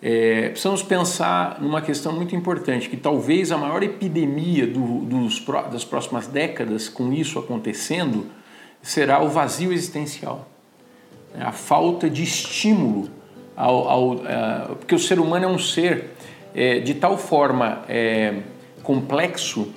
É, 0.00 0.48
precisamos 0.50 0.82
pensar 0.82 1.60
numa 1.60 1.82
questão 1.82 2.12
muito 2.12 2.34
importante, 2.34 2.88
que 2.88 2.96
talvez 2.96 3.50
a 3.50 3.58
maior 3.58 3.82
epidemia 3.82 4.66
do, 4.66 5.00
dos, 5.00 5.44
das 5.70 5.84
próximas 5.84 6.28
décadas, 6.28 6.88
com 6.88 7.12
isso 7.12 7.38
acontecendo, 7.38 8.26
será 8.88 9.22
o 9.22 9.28
vazio 9.28 9.70
existencial, 9.70 10.48
é 11.38 11.42
a 11.42 11.52
falta 11.52 12.08
de 12.08 12.22
estímulo, 12.22 13.10
ao, 13.54 13.86
ao, 13.86 14.26
é, 14.26 14.74
porque 14.78 14.94
o 14.94 14.98
ser 14.98 15.20
humano 15.20 15.44
é 15.44 15.48
um 15.48 15.58
ser 15.58 16.12
é, 16.54 16.80
de 16.80 16.94
tal 16.94 17.18
forma 17.18 17.82
é, 17.86 18.38
complexo 18.82 19.70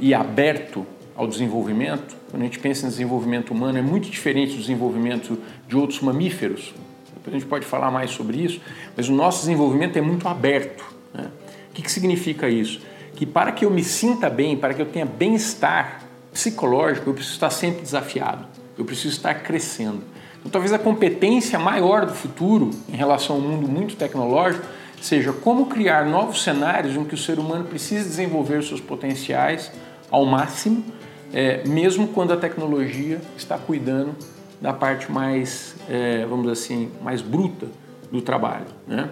e 0.00 0.14
aberto 0.14 0.86
ao 1.14 1.26
desenvolvimento, 1.26 2.16
quando 2.30 2.40
a 2.40 2.44
gente 2.46 2.58
pensa 2.58 2.86
em 2.86 2.88
desenvolvimento 2.88 3.50
humano, 3.50 3.76
é 3.76 3.82
muito 3.82 4.08
diferente 4.08 4.54
do 4.54 4.60
desenvolvimento 4.60 5.38
de 5.68 5.76
outros 5.76 6.00
mamíferos. 6.00 6.72
Depois 7.12 7.36
a 7.36 7.38
gente 7.38 7.48
pode 7.48 7.66
falar 7.66 7.90
mais 7.90 8.10
sobre 8.10 8.38
isso, 8.38 8.58
mas 8.96 9.06
o 9.06 9.12
nosso 9.12 9.40
desenvolvimento 9.40 9.98
é 9.98 10.00
muito 10.00 10.26
aberto. 10.26 10.82
Né? 11.12 11.28
O 11.70 11.74
que, 11.74 11.82
que 11.82 11.92
significa 11.92 12.48
isso? 12.48 12.80
Que 13.16 13.26
para 13.26 13.52
que 13.52 13.66
eu 13.66 13.70
me 13.70 13.84
sinta 13.84 14.30
bem, 14.30 14.56
para 14.56 14.72
que 14.72 14.80
eu 14.80 14.86
tenha 14.86 15.04
bem-estar 15.04 16.05
psicológico, 16.36 17.08
eu 17.08 17.14
preciso 17.14 17.34
estar 17.34 17.48
sempre 17.48 17.80
desafiado, 17.80 18.46
eu 18.76 18.84
preciso 18.84 19.16
estar 19.16 19.34
crescendo. 19.36 20.02
Então, 20.38 20.50
talvez 20.50 20.70
a 20.70 20.78
competência 20.78 21.58
maior 21.58 22.04
do 22.04 22.12
futuro 22.12 22.70
em 22.90 22.94
relação 22.94 23.36
ao 23.36 23.42
mundo 23.42 23.66
muito 23.66 23.96
tecnológico 23.96 24.66
seja 25.00 25.32
como 25.32 25.66
criar 25.66 26.04
novos 26.04 26.42
cenários 26.42 26.94
em 26.94 27.04
que 27.04 27.14
o 27.14 27.18
ser 27.18 27.38
humano 27.38 27.64
precisa 27.64 28.04
desenvolver 28.04 28.62
seus 28.62 28.80
potenciais 28.80 29.72
ao 30.10 30.26
máximo, 30.26 30.84
é, 31.32 31.66
mesmo 31.66 32.08
quando 32.08 32.34
a 32.34 32.36
tecnologia 32.36 33.18
está 33.36 33.56
cuidando 33.56 34.14
da 34.60 34.74
parte 34.74 35.10
mais, 35.10 35.74
é, 35.88 36.26
vamos 36.26 36.50
assim, 36.50 36.90
mais 37.02 37.22
bruta 37.22 37.66
do 38.12 38.20
trabalho. 38.20 38.66
Né? 38.86 39.08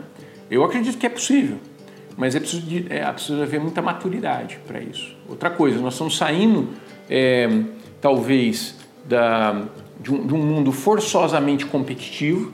Eu 0.50 0.62
acredito 0.62 0.98
que 0.98 1.06
é 1.06 1.10
possível, 1.10 1.56
mas 2.16 2.34
é 2.34 2.40
preciso, 2.40 2.62
de, 2.62 2.86
é, 2.90 2.98
é 2.98 3.12
preciso 3.12 3.42
haver 3.42 3.60
muita 3.60 3.80
maturidade 3.80 4.58
para 4.66 4.78
isso. 4.78 5.16
Outra 5.28 5.48
coisa, 5.48 5.78
nós 5.80 5.94
estamos 5.94 6.16
saindo, 6.16 6.68
é, 7.08 7.48
talvez, 8.00 8.76
da, 9.04 9.64
de, 10.00 10.12
um, 10.12 10.26
de 10.26 10.34
um 10.34 10.38
mundo 10.38 10.72
forçosamente 10.72 11.66
competitivo, 11.66 12.52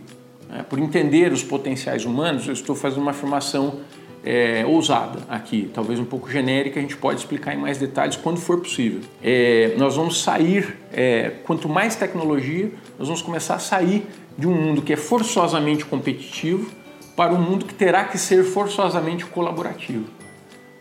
né? 0.48 0.64
por 0.68 0.78
entender 0.78 1.32
os 1.32 1.42
potenciais 1.42 2.04
humanos, 2.04 2.46
eu 2.46 2.52
estou 2.52 2.74
fazendo 2.74 3.02
uma 3.02 3.12
afirmação 3.12 3.80
é, 4.24 4.64
ousada 4.66 5.20
aqui, 5.28 5.70
talvez 5.72 5.98
um 5.98 6.04
pouco 6.04 6.30
genérica, 6.30 6.78
a 6.78 6.82
gente 6.82 6.96
pode 6.96 7.20
explicar 7.20 7.54
em 7.54 7.58
mais 7.58 7.78
detalhes 7.78 8.16
quando 8.16 8.38
for 8.38 8.60
possível. 8.60 9.00
É, 9.22 9.74
nós 9.78 9.96
vamos 9.96 10.22
sair, 10.22 10.76
é, 10.92 11.32
quanto 11.44 11.68
mais 11.68 11.96
tecnologia, 11.96 12.70
nós 12.98 13.08
vamos 13.08 13.22
começar 13.22 13.54
a 13.54 13.58
sair 13.58 14.06
de 14.36 14.46
um 14.46 14.54
mundo 14.54 14.82
que 14.82 14.92
é 14.92 14.96
forçosamente 14.96 15.84
competitivo 15.84 16.70
para 17.16 17.32
um 17.32 17.40
mundo 17.40 17.64
que 17.64 17.74
terá 17.74 18.04
que 18.04 18.18
ser 18.18 18.44
forçosamente 18.44 19.24
colaborativo, 19.26 20.06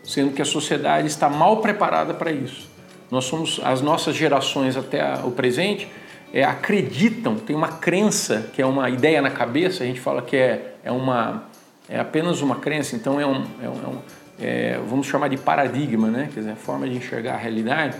sendo 0.02 0.32
que 0.32 0.42
a 0.42 0.44
sociedade 0.44 1.06
está 1.06 1.28
mal 1.28 1.58
preparada 1.58 2.14
para 2.14 2.30
isso. 2.30 2.68
Nós 3.10 3.24
somos 3.24 3.60
as 3.64 3.80
nossas 3.80 4.14
gerações 4.14 4.76
até 4.76 5.14
o 5.24 5.30
presente 5.30 5.88
é, 6.32 6.44
acreditam, 6.44 7.36
tem 7.36 7.56
uma 7.56 7.68
crença 7.68 8.50
que 8.52 8.62
é 8.62 8.66
uma 8.66 8.88
ideia 8.88 9.20
na 9.20 9.30
cabeça, 9.30 9.82
a 9.82 9.86
gente 9.86 10.00
fala 10.00 10.22
que 10.22 10.36
é, 10.36 10.74
é 10.84 10.92
uma 10.92 11.48
é 11.88 11.98
apenas 11.98 12.40
uma 12.40 12.56
crença, 12.56 12.94
então 12.94 13.20
é 13.20 13.26
um, 13.26 13.44
é 13.60 13.68
um, 13.68 13.82
é 13.82 13.88
um 13.88 13.98
é, 14.40 14.80
vamos 14.88 15.06
chamar 15.06 15.28
de 15.28 15.36
paradigma, 15.36 16.08
né? 16.08 16.30
quer 16.32 16.40
dizer, 16.40 16.54
forma 16.54 16.88
de 16.88 16.96
enxergar 16.96 17.34
a 17.34 17.36
realidade, 17.36 17.96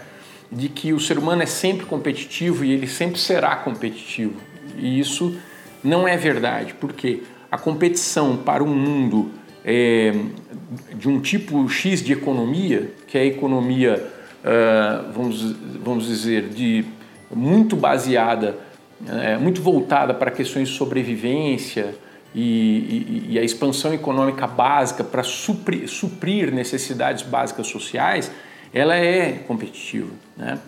de 0.51 0.69
que 0.69 0.93
o 0.93 0.99
ser 0.99 1.19
humano 1.19 1.43
é 1.43 1.47
sempre 1.47 1.85
competitivo 1.87 2.65
e 2.65 2.73
ele 2.73 2.87
sempre 2.87 3.19
será 3.19 3.55
competitivo. 3.57 4.35
E 4.77 4.99
isso 4.99 5.37
não 5.85 6.09
é 6.09 6.17
verdade, 6.17 6.75
porque 6.81 7.23
a 7.51 7.59
competição 7.59 8.37
para 8.37 8.65
um 8.65 8.75
mundo 8.75 9.31
é, 9.65 10.15
de 10.95 11.09
um 11.09 11.21
tipo 11.21 11.69
X 11.69 12.03
de 12.03 12.13
economia, 12.13 12.91
que 13.07 13.19
é 13.19 13.23
a 13.23 13.27
economia, 13.27 14.20
vamos, 15.13 15.53
vamos 15.83 16.07
dizer, 16.07 16.49
de 16.49 16.85
muito 17.31 17.77
baseada, 17.77 18.59
muito 19.41 19.63
voltada 19.63 20.15
para 20.15 20.31
questões 20.31 20.69
de 20.69 20.75
sobrevivência, 20.75 21.95
e, 22.35 22.41
e, 22.41 23.27
e 23.31 23.39
a 23.39 23.43
expansão 23.43 23.93
econômica 23.93 24.47
básica 24.47 25.03
para 25.03 25.23
suprir, 25.23 25.89
suprir, 25.89 26.53
necessidades 26.53 27.23
básicas 27.23 27.67
sociais, 27.67 28.31
ela 28.73 28.95
é 28.95 29.33
competitiva. 29.47 30.11
Né? 30.37 30.59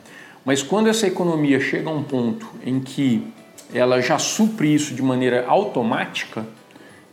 Mas 0.44 0.62
quando 0.62 0.88
essa 0.88 1.06
economia 1.06 1.60
chega 1.60 1.88
a 1.88 1.92
um 1.92 2.02
ponto 2.02 2.48
em 2.64 2.80
que 2.80 3.26
ela 3.72 4.00
já 4.00 4.18
supre 4.18 4.74
isso 4.74 4.94
de 4.94 5.02
maneira 5.02 5.46
automática, 5.46 6.44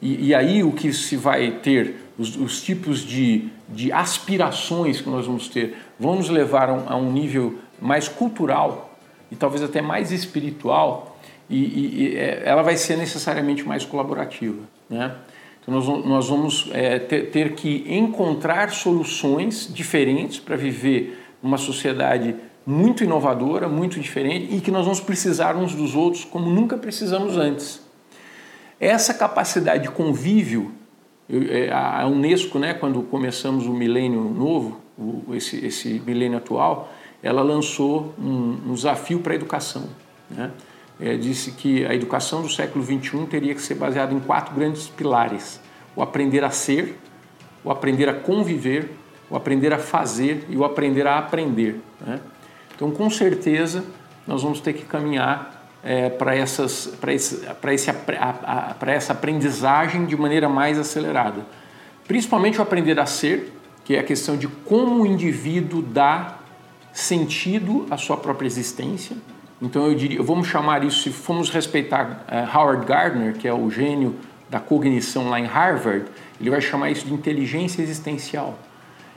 e, 0.02 0.30
e 0.30 0.36
aí 0.36 0.64
o 0.64 0.72
que 0.72 0.92
se 0.94 1.16
vai 1.16 1.52
ter, 1.52 2.08
os, 2.18 2.36
os 2.36 2.62
tipos 2.62 3.02
de, 3.02 3.50
de, 3.68 3.92
aspirações 3.92 5.00
que 5.00 5.10
nós 5.10 5.26
vamos 5.26 5.48
ter, 5.48 5.78
vão 6.00 6.16
nos 6.16 6.30
levar 6.30 6.70
a 6.70 6.96
um, 6.96 7.12
nível 7.12 7.60
mais 7.82 8.08
cultural 8.08 8.98
e 9.32 9.36
talvez 9.36 9.62
até 9.62 9.82
mais 9.82 10.12
espiritual, 10.12 11.18
e, 11.50 11.58
e, 11.58 12.04
e 12.04 12.18
é, 12.18 12.44
ela 12.46 12.62
vai 12.62 12.78
ser 12.78 12.98
necessariamente 12.98 13.68
mais 13.68 13.86
colaborativa. 13.86 14.62
Né? 14.90 15.14
Então 15.62 15.74
nós, 15.74 16.06
nós 16.06 16.30
vamos 16.30 16.70
é, 16.74 16.98
ter, 16.98 17.30
ter, 17.30 17.54
que 17.54 17.86
encontrar 17.88 18.72
soluções 18.72 19.70
diferentes 19.72 20.40
para 20.40 20.56
viver 20.56 21.20
uma 21.44 21.58
sociedade 21.58 22.36
muito 22.66 23.04
inovadora, 23.04 23.68
muito 23.68 24.00
diferente 24.00 24.56
e 24.56 24.62
que 24.62 24.72
nós 24.72 24.86
vamos 24.86 25.00
precisar 25.00 25.56
uns 25.56 25.74
dos 25.74 25.96
outros 25.96 26.24
como 26.24 26.50
nunca 26.50 26.78
precisamos 26.78 27.38
antes. 27.38 27.82
Essa 28.80 29.14
capacidade 29.14 29.84
de 29.84 29.90
convívio, 29.90 30.72
é, 31.30 31.70
a 31.72 32.08
Unesco, 32.08 32.58
né, 32.58 32.74
quando 32.74 33.02
começamos 33.04 33.66
o 33.68 33.74
milênio 33.74 34.24
novo, 34.24 34.79
esse, 35.34 35.66
esse 35.66 36.02
milênio 36.06 36.38
atual, 36.38 36.92
ela 37.22 37.42
lançou 37.42 38.14
um, 38.18 38.60
um 38.68 38.74
desafio 38.74 39.20
para 39.20 39.34
a 39.34 39.36
educação. 39.36 39.90
Né? 40.30 40.52
é, 41.00 41.16
disse 41.16 41.52
que 41.52 41.86
a 41.86 41.96
educação 41.96 42.42
do 42.42 42.50
século 42.50 42.84
XXI 42.84 43.26
teria 43.30 43.56
que 43.56 43.62
ser 43.62 43.76
baseada 43.76 44.14
em 44.14 44.20
quatro 44.20 44.54
grandes 44.54 44.90
pilares: 44.90 45.62
o 45.96 46.02
aprender 46.02 46.44
a 46.44 46.52
ser, 46.52 46.98
o 47.64 47.72
aprender 47.72 48.10
a 48.10 48.14
conviver, 48.14 48.92
o 49.30 49.36
aprender 49.36 49.72
a 49.72 49.78
fazer 49.78 50.46
e 50.50 50.58
o 50.58 50.66
aprender 50.66 51.08
a 51.08 51.18
aprender. 51.18 51.80
Né? 52.02 52.20
Então, 52.76 52.92
com 52.92 53.10
certeza, 53.10 53.86
nós 54.28 54.44
vamos 54.44 54.60
ter 54.60 54.74
que 54.74 54.84
caminhar 54.84 55.72
é, 55.84 56.10
para 56.10 56.36
essa 56.36 56.64
aprendizagem 59.14 60.06
de 60.06 60.18
maneira 60.18 60.50
mais 60.50 60.78
acelerada. 60.78 61.46
Principalmente 62.08 62.60
o 62.60 62.62
aprender 62.62 63.00
a 63.00 63.06
ser, 63.06 63.54
que 63.90 63.96
é 63.96 64.00
a 64.02 64.04
questão 64.04 64.38
de 64.38 64.48
como 64.48 65.02
o 65.02 65.06
indivíduo 65.08 65.82
dá 65.82 66.38
sentido 66.94 67.88
à 67.90 67.98
sua 67.98 68.18
própria 68.18 68.46
existência, 68.46 69.18
então 69.60 69.88
eu 69.88 69.96
diria, 69.96 70.22
vamos 70.22 70.48
chamar 70.48 70.84
isso, 70.84 71.02
se 71.02 71.10
formos 71.10 71.50
respeitar 71.50 72.24
uh, 72.28 72.56
Howard 72.56 72.86
Gardner, 72.86 73.34
que 73.34 73.48
é 73.48 73.54
o 73.54 73.68
gênio 73.72 74.16
da 74.48 74.60
cognição 74.60 75.32
lá 75.32 75.40
em 75.40 75.46
Harvard, 75.46 76.06
ele 76.40 76.52
vai 76.52 76.62
chamar 76.62 76.92
isso 76.92 77.08
de 77.08 77.12
inteligência 77.12 77.82
existencial. 77.82 78.60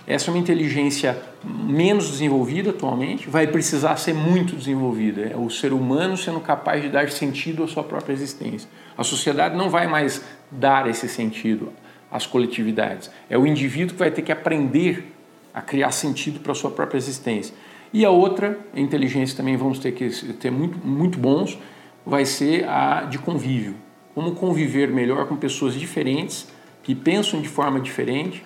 Essa 0.07 0.31
é 0.31 0.33
uma 0.33 0.41
inteligência 0.41 1.21
menos 1.45 2.09
desenvolvida 2.09 2.71
atualmente, 2.71 3.29
vai 3.29 3.47
precisar 3.47 3.99
ser 3.99 4.15
muito 4.15 4.57
desenvolvida. 4.57 5.21
É 5.35 5.37
o 5.37 5.51
ser 5.51 5.75
humano 5.75 6.17
sendo 6.17 6.41
capaz 6.41 6.81
de 6.81 6.89
dar 6.89 7.11
sentido 7.11 7.63
à 7.63 7.69
sua 7.69 7.85
própria 7.85 8.15
existência. 8.15 8.71
A 8.97 9.05
sociedade 9.05 9.55
não 9.55 9.69
vai 9.69 9.87
mais 9.87 10.25
dar 10.51 10.89
esse 10.89 11.11
sentido 11.11 11.71
às 12.13 12.27
coletividades. 12.27 13.11
É 13.29 13.39
o 13.39 13.47
indivíduo 13.47 13.95
que 13.95 13.99
vai 13.99 14.11
ter 14.11 14.23
que 14.23 14.31
aprender 14.31 15.13
a 15.55 15.63
criar 15.63 15.91
sentido 15.91 16.41
para 16.41 16.53
a 16.53 16.55
sua 16.55 16.71
própria 16.71 16.99
existência. 16.99 17.55
E 17.93 18.05
a 18.05 18.11
outra, 18.11 18.59
a 18.75 18.81
inteligência 18.81 19.37
também 19.37 19.57
vamos 19.57 19.79
ter 19.79 19.93
que 19.93 20.09
ter 20.35 20.51
muito, 20.51 20.79
muito 20.87 21.19
bons, 21.19 21.59
vai 22.05 22.25
ser 22.25 22.69
a 22.69 23.03
de 23.03 23.19
convívio. 23.19 23.75
Como 24.15 24.33
conviver 24.33 24.89
melhor 24.89 25.27
com 25.27 25.37
pessoas 25.37 25.75
diferentes, 25.75 26.47
que 26.83 26.95
pensam 26.95 27.41
de 27.41 27.49
forma 27.49 27.81
diferente 27.81 28.45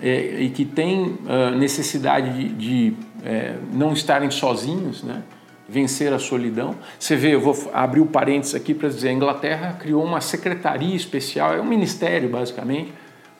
é, 0.00 0.42
e 0.42 0.50
que 0.50 0.64
têm 0.64 1.02
uh, 1.04 1.56
necessidade 1.56 2.32
de, 2.32 2.48
de 2.54 2.96
é, 3.24 3.56
não 3.72 3.92
estarem 3.92 4.30
sozinhos, 4.30 5.02
né? 5.02 5.22
Vencer 5.70 6.12
a 6.12 6.18
solidão. 6.18 6.74
Você 6.98 7.14
vê, 7.14 7.34
eu 7.34 7.40
vou 7.40 7.70
abrir 7.72 8.00
o 8.00 8.06
parênteses 8.06 8.54
aqui 8.54 8.74
para 8.74 8.88
dizer, 8.88 9.10
a 9.10 9.12
Inglaterra 9.12 9.76
criou 9.78 10.02
uma 10.04 10.20
secretaria 10.20 10.96
especial, 10.96 11.54
é 11.54 11.60
um 11.60 11.64
ministério 11.64 12.28
basicamente, 12.28 12.92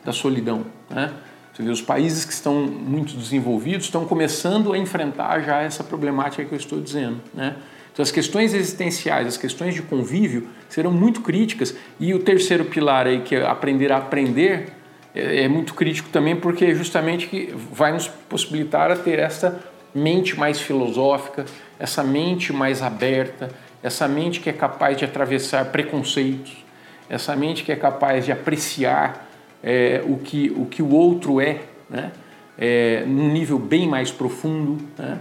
da 0.04 0.12
solidão. 0.12 0.64
Né? 0.88 1.12
Você 1.52 1.62
vê, 1.62 1.70
os 1.70 1.82
países 1.82 2.24
que 2.24 2.32
estão 2.32 2.54
muito 2.54 3.16
desenvolvidos 3.16 3.86
estão 3.86 4.04
começando 4.04 4.72
a 4.72 4.78
enfrentar 4.78 5.40
já 5.40 5.60
essa 5.60 5.82
problemática 5.82 6.44
que 6.44 6.54
eu 6.54 6.58
estou 6.58 6.80
dizendo. 6.80 7.20
Né? 7.34 7.56
Então, 7.92 8.02
as 8.04 8.12
questões 8.12 8.54
existenciais, 8.54 9.26
as 9.26 9.36
questões 9.36 9.74
de 9.74 9.82
convívio 9.82 10.46
serão 10.68 10.92
muito 10.92 11.22
críticas. 11.22 11.74
E 11.98 12.14
o 12.14 12.20
terceiro 12.20 12.64
pilar 12.64 13.08
aí, 13.08 13.22
que 13.22 13.34
é 13.34 13.44
aprender 13.44 13.90
a 13.90 13.96
aprender, 13.96 14.72
é, 15.12 15.42
é 15.42 15.48
muito 15.48 15.74
crítico 15.74 16.08
também, 16.10 16.36
porque 16.36 16.66
é 16.66 16.74
justamente 16.74 17.26
que 17.26 17.52
vai 17.72 17.92
nos 17.92 18.06
possibilitar 18.06 18.90
a 18.90 18.96
ter 18.96 19.18
essa 19.18 19.60
mente 19.94 20.38
mais 20.38 20.60
filosófica, 20.60 21.44
essa 21.78 22.02
mente 22.02 22.52
mais 22.52 22.82
aberta, 22.82 23.50
essa 23.82 24.06
mente 24.06 24.40
que 24.40 24.50
é 24.50 24.52
capaz 24.52 24.96
de 24.96 25.04
atravessar 25.04 25.66
preconceitos, 25.66 26.64
essa 27.08 27.34
mente 27.34 27.64
que 27.64 27.72
é 27.72 27.76
capaz 27.76 28.24
de 28.24 28.32
apreciar 28.32 29.28
é, 29.62 30.02
o, 30.06 30.18
que, 30.18 30.52
o 30.56 30.66
que 30.66 30.82
o 30.82 30.90
outro 30.90 31.40
é, 31.40 31.60
né? 31.88 32.12
É, 32.58 33.04
num 33.06 33.32
nível 33.32 33.58
bem 33.58 33.88
mais 33.88 34.10
profundo. 34.10 34.78
Né? 34.98 35.18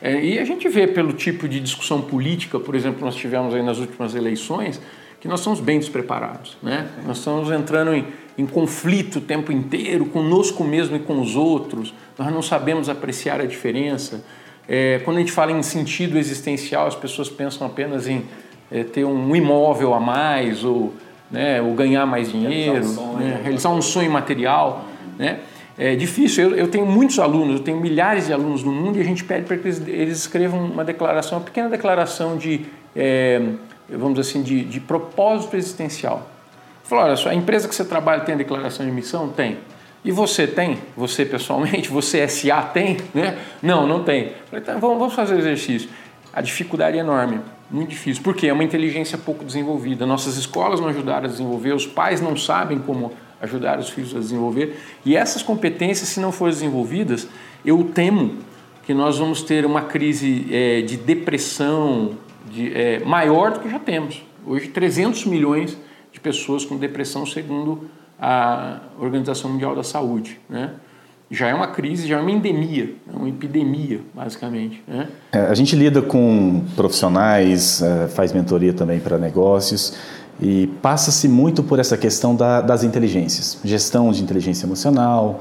É, 0.00 0.22
e 0.22 0.38
a 0.38 0.44
gente 0.44 0.68
vê 0.68 0.86
pelo 0.86 1.14
tipo 1.14 1.48
de 1.48 1.58
discussão 1.58 2.02
política, 2.02 2.60
por 2.60 2.74
exemplo, 2.74 3.02
nós 3.02 3.14
tivemos 3.14 3.54
aí 3.54 3.62
nas 3.62 3.78
últimas 3.78 4.14
eleições, 4.14 4.80
que 5.18 5.26
nós 5.26 5.40
estamos 5.40 5.60
bem 5.60 5.78
despreparados. 5.78 6.58
Né? 6.62 6.86
Nós 7.06 7.18
estamos 7.18 7.50
entrando 7.50 7.94
em, 7.94 8.04
em 8.36 8.46
conflito 8.46 9.18
o 9.18 9.20
tempo 9.20 9.52
inteiro, 9.52 10.06
conosco 10.06 10.64
mesmo 10.64 10.96
e 10.96 10.98
com 10.98 11.20
os 11.20 11.36
outros, 11.36 11.94
nós 12.18 12.32
não 12.32 12.42
sabemos 12.42 12.88
apreciar 12.88 13.40
a 13.40 13.46
diferença. 13.46 14.24
É, 14.68 15.00
quando 15.04 15.18
a 15.18 15.20
gente 15.20 15.32
fala 15.32 15.52
em 15.52 15.62
sentido 15.62 16.18
existencial, 16.18 16.86
as 16.86 16.94
pessoas 16.94 17.28
pensam 17.28 17.66
apenas 17.66 18.06
em 18.08 18.24
é, 18.70 18.82
ter 18.84 19.04
um 19.04 19.36
imóvel 19.36 19.92
a 19.92 20.00
mais 20.00 20.64
ou, 20.64 20.94
né, 21.30 21.60
ou 21.60 21.74
ganhar 21.74 22.06
mais 22.06 22.30
dinheiro, 22.30 22.72
realizar 22.72 22.90
um 22.90 22.94
sonho, 22.94 23.18
né, 23.18 23.40
realizar 23.42 23.68
um 23.70 23.82
sonho 23.82 24.10
material. 24.10 24.84
Né? 25.18 25.40
É 25.76 25.94
difícil, 25.94 26.50
eu, 26.50 26.56
eu, 26.56 26.68
tenho 26.68 26.86
muitos 26.86 27.18
alunos, 27.18 27.58
eu 27.58 27.64
tenho 27.64 27.80
milhares 27.80 28.26
de 28.26 28.32
alunos 28.32 28.62
no 28.62 28.72
mundo 28.72 28.98
e 28.98 29.00
a 29.00 29.04
gente 29.04 29.24
pede 29.24 29.46
para 29.46 29.56
que 29.56 29.66
eles, 29.66 29.82
eles 29.86 30.18
escrevam 30.18 30.64
uma 30.64 30.84
declaração, 30.84 31.38
uma 31.38 31.44
pequena 31.44 31.68
declaração 31.68 32.36
de, 32.36 32.66
é, 32.94 33.40
vamos 33.90 34.18
assim, 34.18 34.42
de, 34.42 34.64
de 34.64 34.80
propósito 34.80 35.56
existencial. 35.56 36.31
Fala, 36.84 37.14
olha 37.14 37.30
a 37.30 37.34
empresa 37.34 37.68
que 37.68 37.74
você 37.74 37.84
trabalha 37.84 38.22
tem 38.22 38.36
declaração 38.36 38.84
de 38.84 38.92
missão? 38.92 39.28
Tem. 39.28 39.58
E 40.04 40.10
você 40.10 40.46
tem? 40.46 40.78
Você 40.96 41.24
pessoalmente? 41.24 41.88
Você 41.90 42.26
SA 42.26 42.62
tem? 42.62 42.96
Né? 43.14 43.38
Não, 43.62 43.86
não 43.86 44.02
tem. 44.02 44.32
Falei, 44.50 44.64
vamos, 44.80 44.98
vamos 44.98 45.14
fazer 45.14 45.36
o 45.36 45.38
exercício. 45.38 45.88
A 46.32 46.40
dificuldade 46.40 46.96
é 46.96 47.00
enorme, 47.00 47.40
muito 47.70 47.90
difícil. 47.90 48.22
Porque 48.22 48.48
é 48.48 48.52
uma 48.52 48.64
inteligência 48.64 49.16
pouco 49.16 49.44
desenvolvida. 49.44 50.04
Nossas 50.04 50.36
escolas 50.36 50.80
não 50.80 50.88
ajudaram 50.88 51.26
a 51.26 51.28
desenvolver, 51.28 51.72
os 51.72 51.86
pais 51.86 52.20
não 52.20 52.36
sabem 52.36 52.78
como 52.80 53.12
ajudar 53.40 53.78
os 53.78 53.90
filhos 53.90 54.14
a 54.16 54.18
desenvolver. 54.18 54.80
E 55.04 55.16
essas 55.16 55.42
competências, 55.42 56.08
se 56.08 56.20
não 56.20 56.32
forem 56.32 56.54
desenvolvidas, 56.54 57.28
eu 57.64 57.84
temo 57.94 58.38
que 58.84 58.92
nós 58.92 59.18
vamos 59.18 59.42
ter 59.42 59.64
uma 59.64 59.82
crise 59.82 60.46
é, 60.50 60.80
de 60.80 60.96
depressão 60.96 62.12
de, 62.50 62.72
é, 62.74 62.98
maior 63.04 63.52
do 63.52 63.60
que 63.60 63.70
já 63.70 63.78
temos. 63.78 64.22
Hoje, 64.44 64.68
300 64.68 65.24
milhões 65.26 65.70
de 65.72 65.76
pessoas 66.22 66.64
com 66.64 66.76
depressão, 66.76 67.26
segundo 67.26 67.90
a 68.18 68.80
Organização 69.00 69.50
Mundial 69.50 69.74
da 69.74 69.82
Saúde. 69.82 70.38
Né? 70.48 70.70
Já 71.30 71.48
é 71.48 71.54
uma 71.54 71.68
crise, 71.68 72.06
já 72.06 72.18
é 72.18 72.20
uma 72.20 72.30
endemia, 72.30 72.94
é 73.12 73.16
uma 73.16 73.28
epidemia, 73.28 74.00
basicamente. 74.14 74.82
Né? 74.86 75.08
É, 75.32 75.40
a 75.40 75.54
gente 75.54 75.74
lida 75.74 76.00
com 76.00 76.62
profissionais, 76.76 77.82
é, 77.82 78.06
faz 78.08 78.32
mentoria 78.32 78.72
também 78.72 79.00
para 79.00 79.18
negócios. 79.18 79.96
E 80.40 80.66
passa-se 80.80 81.28
muito 81.28 81.62
por 81.62 81.78
essa 81.78 81.96
questão 81.96 82.34
da, 82.34 82.60
das 82.60 82.82
inteligências, 82.82 83.58
gestão 83.64 84.10
de 84.10 84.22
inteligência 84.22 84.66
emocional, 84.66 85.38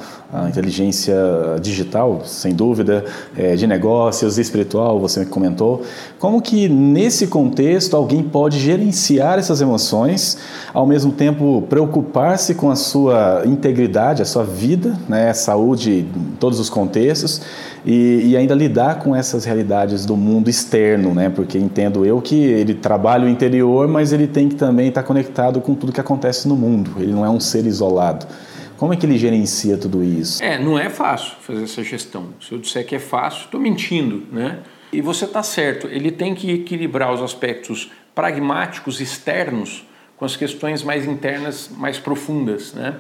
inteligência 0.48 1.16
digital, 1.62 2.22
sem 2.26 2.54
dúvida, 2.54 3.04
é, 3.36 3.56
de 3.56 3.66
negócios, 3.66 4.38
espiritual, 4.38 5.00
você 5.00 5.26
comentou. 5.26 5.82
Como 6.20 6.42
que 6.42 6.70
nesse 6.70 7.28
contexto 7.28 7.96
alguém 7.96 8.22
pode 8.22 8.60
gerenciar 8.60 9.40
essas 9.40 9.60
emoções, 9.60 10.38
ao 10.74 10.86
mesmo 10.86 11.12
tempo 11.12 11.64
preocupar-se 11.68 12.54
com 12.54 12.70
a 12.70 12.76
sua 12.76 13.44
integridade, 13.46 14.22
a 14.22 14.26
sua 14.26 14.44
vida, 14.44 14.98
né, 15.10 15.34
saúde 15.34 16.06
em 16.16 16.36
todos 16.40 16.60
os 16.60 16.70
contextos 16.70 17.42
e, 17.86 18.30
e, 18.30 18.38
ainda 18.38 18.54
lidar 18.54 19.00
com 19.00 19.16
essas 19.16 19.44
realidades 19.44 20.06
do 20.06 20.16
mundo 20.16 20.50
externo, 20.50 21.16
né? 21.16 21.30
Porque 21.30 21.58
entendo 21.58 22.06
eu 22.06 22.22
que 22.22 22.36
ele 22.36 22.76
trabalha 22.76 23.26
o 23.26 23.30
interior, 23.30 23.88
mas 23.88 24.14
ele 24.14 24.28
tem 24.28 24.48
que 24.48 24.56
também 24.56 24.81
estar 24.90 25.04
conectado 25.04 25.62
com 25.62 25.76
tudo 25.76 25.92
que 25.92 26.02
acontece 26.02 26.48
no 26.48 26.56
mundo. 26.56 26.92
Ele 26.98 27.12
não 27.12 27.26
é 27.26 27.30
um 27.30 27.40
ser 27.40 27.66
isolado. 27.66 28.26
Como 28.78 28.94
é 28.94 28.98
que 28.98 29.06
ele 29.06 29.18
gerencia 29.18 29.78
tudo 29.78 30.04
isso? 30.04 30.44
É, 30.44 30.58
não 30.58 30.78
é 30.78 30.90
fácil 30.90 31.34
fazer 31.42 31.64
essa 31.64 31.84
gestão. 31.84 32.30
Se 32.42 32.52
eu 32.52 32.58
disser 32.58 32.86
que 32.86 32.96
é 32.96 33.00
fácil, 33.00 33.46
estou 33.46 33.60
mentindo, 33.60 34.24
né? 34.32 34.60
E 34.92 35.02
você 35.02 35.26
está 35.26 35.44
certo. 35.44 35.88
Ele 35.88 36.12
tem 36.12 36.34
que 36.34 36.52
equilibrar 36.52 37.14
os 37.14 37.22
aspectos 37.22 37.92
pragmáticos 38.16 39.00
externos 39.00 39.86
com 40.18 40.26
as 40.26 40.36
questões 40.36 40.84
mais 40.84 41.06
internas, 41.06 41.70
mais 41.78 41.98
profundas, 41.98 42.74
né? 42.74 42.96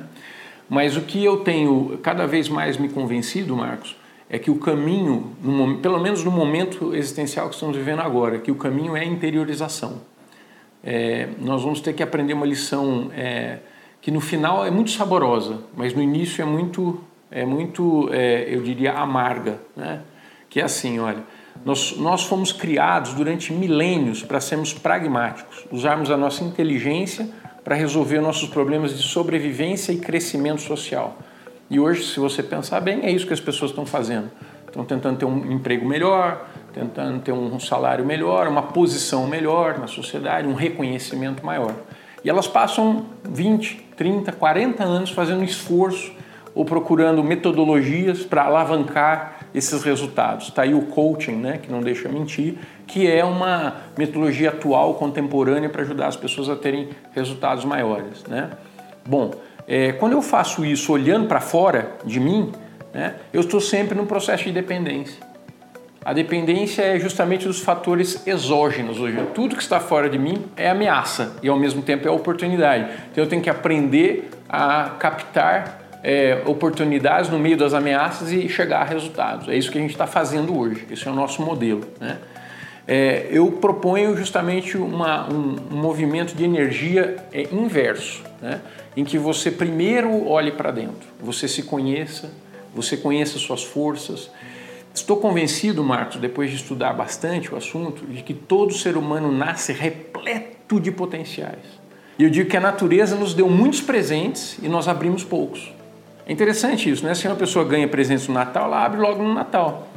Mas 0.70 0.96
o 0.96 1.02
que 1.02 1.24
eu 1.24 1.38
tenho 1.38 2.00
cada 2.02 2.26
vez 2.26 2.48
mais 2.48 2.78
me 2.78 2.88
convencido, 2.88 3.56
Marcos, 3.56 3.96
é 4.30 4.39
que 4.39 4.50
o 4.50 4.56
caminho, 4.56 5.36
pelo 5.82 6.00
menos 6.00 6.24
no 6.24 6.32
momento 6.32 6.96
existencial 6.96 7.50
que 7.50 7.56
estamos 7.56 7.76
vivendo 7.76 8.00
agora, 8.00 8.39
que 8.39 8.50
o 8.50 8.56
caminho 8.56 8.96
é 8.96 9.02
a 9.02 9.06
interiorização. 9.06 10.00
É, 10.84 11.30
nós 11.39 11.62
vamos 11.63 11.80
ter 11.80 11.94
que 11.94 12.02
aprender 12.02 12.34
uma 12.34 12.46
lição 12.46 13.12
é, 13.15 13.60
que 14.02 14.10
no 14.10 14.20
final 14.20 14.65
é 14.65 14.72
muito 14.72 14.91
saborosa, 14.91 15.60
mas 15.76 15.94
no 15.94 16.02
início 16.02 16.41
é 16.41 16.46
muito, 16.46 17.02
é 17.30 17.46
muito 17.46 18.10
é, 18.12 18.46
eu 18.50 18.62
diria, 18.62 18.94
amarga. 18.94 19.60
Né? 19.76 20.02
Que 20.50 20.60
é 20.60 20.63
assim, 20.63 21.00
olha, 21.00 21.24
nós, 21.63 21.96
nós 21.98 22.24
fomos 22.24 22.52
criados 22.52 23.13
durante 23.13 23.54
milênios 23.54 24.24
para 24.24 24.39
sermos 24.39 24.74
pragmáticos, 24.74 25.65
usarmos 25.72 26.10
a 26.10 26.17
nossa 26.17 26.44
inteligência 26.44 27.30
para 27.63 27.76
resolver 27.76 28.20
nossos 28.20 28.50
problemas 28.50 28.98
de 28.98 29.04
sobrevivência 29.04 29.91
e 29.91 29.98
crescimento 29.98 30.62
social. 30.62 31.17
E 31.70 31.80
hoje, 31.80 32.04
se 32.04 32.20
você 32.20 32.41
pensar 32.41 32.80
bem, 32.80 33.06
é 33.06 33.12
isso 33.12 33.28
que 33.28 33.34
as 33.34 33.39
pessoas 33.39 33.72
estão 33.72 33.86
fazendo. 33.86 34.32
Estão 34.67 34.84
tentando 34.84 35.20
ter 35.20 35.26
um 35.26 35.52
emprego 35.52 35.86
melhor, 35.86 36.50
tentando 36.74 37.20
ter 37.20 37.32
um 37.32 37.60
salário 37.60 38.06
melhor, 38.06 38.48
uma 38.48 38.64
posição 38.64 39.28
melhor 39.28 39.78
na 39.78 39.88
sociedade, 39.88 40.48
um 40.48 40.54
reconhecimento 40.54 41.46
maior. 41.46 41.74
E 42.24 42.30
elas 42.30 42.48
passam 42.48 43.06
20, 43.24 43.88
30, 43.98 44.32
40 44.32 44.84
anos 44.84 45.10
fazendo 45.10 45.44
esforço 45.44 46.14
ou 46.54 46.66
procurando 46.66 47.24
metodologias 47.24 48.24
para 48.24 48.44
alavancar 48.44 49.38
esses 49.54 49.84
resultados. 49.84 50.48
Está 50.48 50.64
aí 50.64 50.74
o 50.74 50.84
coaching, 50.84 51.36
né, 51.36 51.60
que 51.62 51.72
não 51.72 51.82
deixa 51.82 52.10
mentir, 52.10 52.56
que 52.86 53.10
é 53.10 53.24
uma 53.24 53.76
metodologia 53.98 54.50
atual, 54.50 54.96
contemporânea, 54.96 55.70
para 55.70 55.82
ajudar 55.82 56.08
as 56.08 56.16
pessoas 56.16 56.50
a 56.50 56.56
terem 56.56 56.90
resultados 57.14 57.64
maiores. 57.66 58.24
Né? 58.26 58.50
Bom, 59.06 59.32
é, 59.68 59.94
quando 59.94 60.14
eu 60.14 60.22
faço 60.22 60.66
isso 60.66 60.92
olhando 60.92 61.28
para 61.28 61.40
fora 61.40 61.94
de 62.04 62.20
mim, 62.20 62.52
né, 62.94 63.16
eu 63.34 63.42
estou 63.42 63.62
sempre 63.62 63.96
num 63.96 64.06
processo 64.06 64.44
de 64.44 64.52
dependência. 64.52 65.31
A 66.04 66.14
dependência 66.14 66.82
é 66.82 67.00
justamente 67.00 67.48
dos 67.48 67.60
fatores 67.60 68.26
exógenos 68.26 69.00
hoje. 69.00 69.18
Tudo 69.34 69.56
que 69.56 69.62
está 69.62 69.80
fora 69.80 70.10
de 70.10 70.18
mim 70.18 70.46
é 70.58 70.70
ameaça 70.70 71.36
e 71.44 71.48
ao 71.48 71.58
mesmo 71.58 71.82
tempo 71.82 72.08
é 72.08 72.12
oportunidade. 72.12 72.92
Então 73.12 73.24
eu 73.24 73.30
tenho 73.30 73.42
que 73.42 73.50
aprender 73.50 74.30
a 74.50 74.96
captar 74.98 76.00
é, 76.04 76.42
oportunidades 76.46 77.30
no 77.30 77.38
meio 77.38 77.56
das 77.56 77.74
ameaças 77.74 78.32
e 78.32 78.50
chegar 78.50 78.82
a 78.82 78.84
resultados. 78.84 79.48
É 79.48 79.56
isso 79.56 79.72
que 79.72 79.78
a 79.78 79.82
gente 79.82 79.92
está 79.92 80.08
fazendo 80.08 80.58
hoje. 80.58 80.88
Esse 80.90 81.08
é 81.08 81.12
o 81.12 81.14
nosso 81.14 81.42
modelo. 81.44 81.88
Né? 82.00 82.18
É, 82.88 83.28
eu 83.30 83.52
proponho 83.52 84.18
justamente 84.18 84.78
uma, 84.78 85.32
um, 85.32 85.56
um, 85.72 85.76
movimento 85.76 86.34
de 86.36 86.44
energia 86.44 87.18
é, 87.32 87.44
inverso. 87.52 88.24
Né? 88.42 88.60
em 88.96 89.04
que 89.04 89.18
você 89.18 89.50
primeiro 89.50 90.28
olhe 90.28 90.52
para 90.52 90.72
dentro, 90.72 91.08
você 91.20 91.48
se 91.48 91.64
conheça, 91.64 92.30
você 92.74 92.98
conheça 92.98 93.38
suas 93.38 93.64
forças. 93.64 94.30
Estou 94.94 95.18
convencido, 95.18 95.84
Marcos, 95.84 96.18
depois 96.18 96.50
de 96.50 96.58
estudar 96.58 96.94
bastante 96.94 97.54
o 97.54 97.58
assunto, 97.58 98.06
de 98.06 98.22
que 98.22 98.34
todo 98.34 98.74
ser 98.74 98.98
humano 98.98 99.32
nasce 99.32 99.72
repleto 99.72 100.80
de 100.80 100.92
potenciais. 100.92 101.82
E 102.20 102.24
eu 102.24 102.30
digo 102.30 102.50
que 102.50 102.58
a 102.58 102.62
natureza 102.62 103.16
nos 103.16 103.34
deu 103.34 103.50
muitos 103.50 103.82
presentes 103.82 104.58
e 104.62 104.68
nós 104.68 104.88
abrimos 104.88 105.24
poucos. 105.24 105.74
É 106.26 106.32
interessante 106.32 106.90
isso, 106.90 107.06
né? 107.06 107.16
Se 107.16 107.26
uma 107.28 107.36
pessoa 107.36 107.66
ganha 107.66 107.88
presentes 107.88 108.28
no 108.28 108.34
Natal, 108.34 108.66
ela 108.66 108.86
abre 108.86 109.00
logo 109.00 109.24
no 109.24 109.34
Natal. 109.34 109.88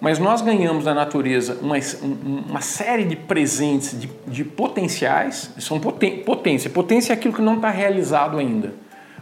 Mas 0.00 0.18
nós 0.18 0.40
ganhamos 0.40 0.84
da 0.84 0.94
natureza 0.94 1.58
uma, 1.60 1.76
uma 2.48 2.60
série 2.60 3.04
de 3.04 3.16
presentes, 3.16 3.98
de, 4.00 4.08
de 4.26 4.44
potenciais, 4.44 5.50
são 5.58 5.78
poten, 5.78 6.22
potência. 6.22 6.70
Potência 6.70 7.12
é 7.12 7.14
aquilo 7.14 7.34
que 7.34 7.42
não 7.42 7.56
está 7.56 7.70
realizado 7.70 8.38
ainda, 8.38 8.72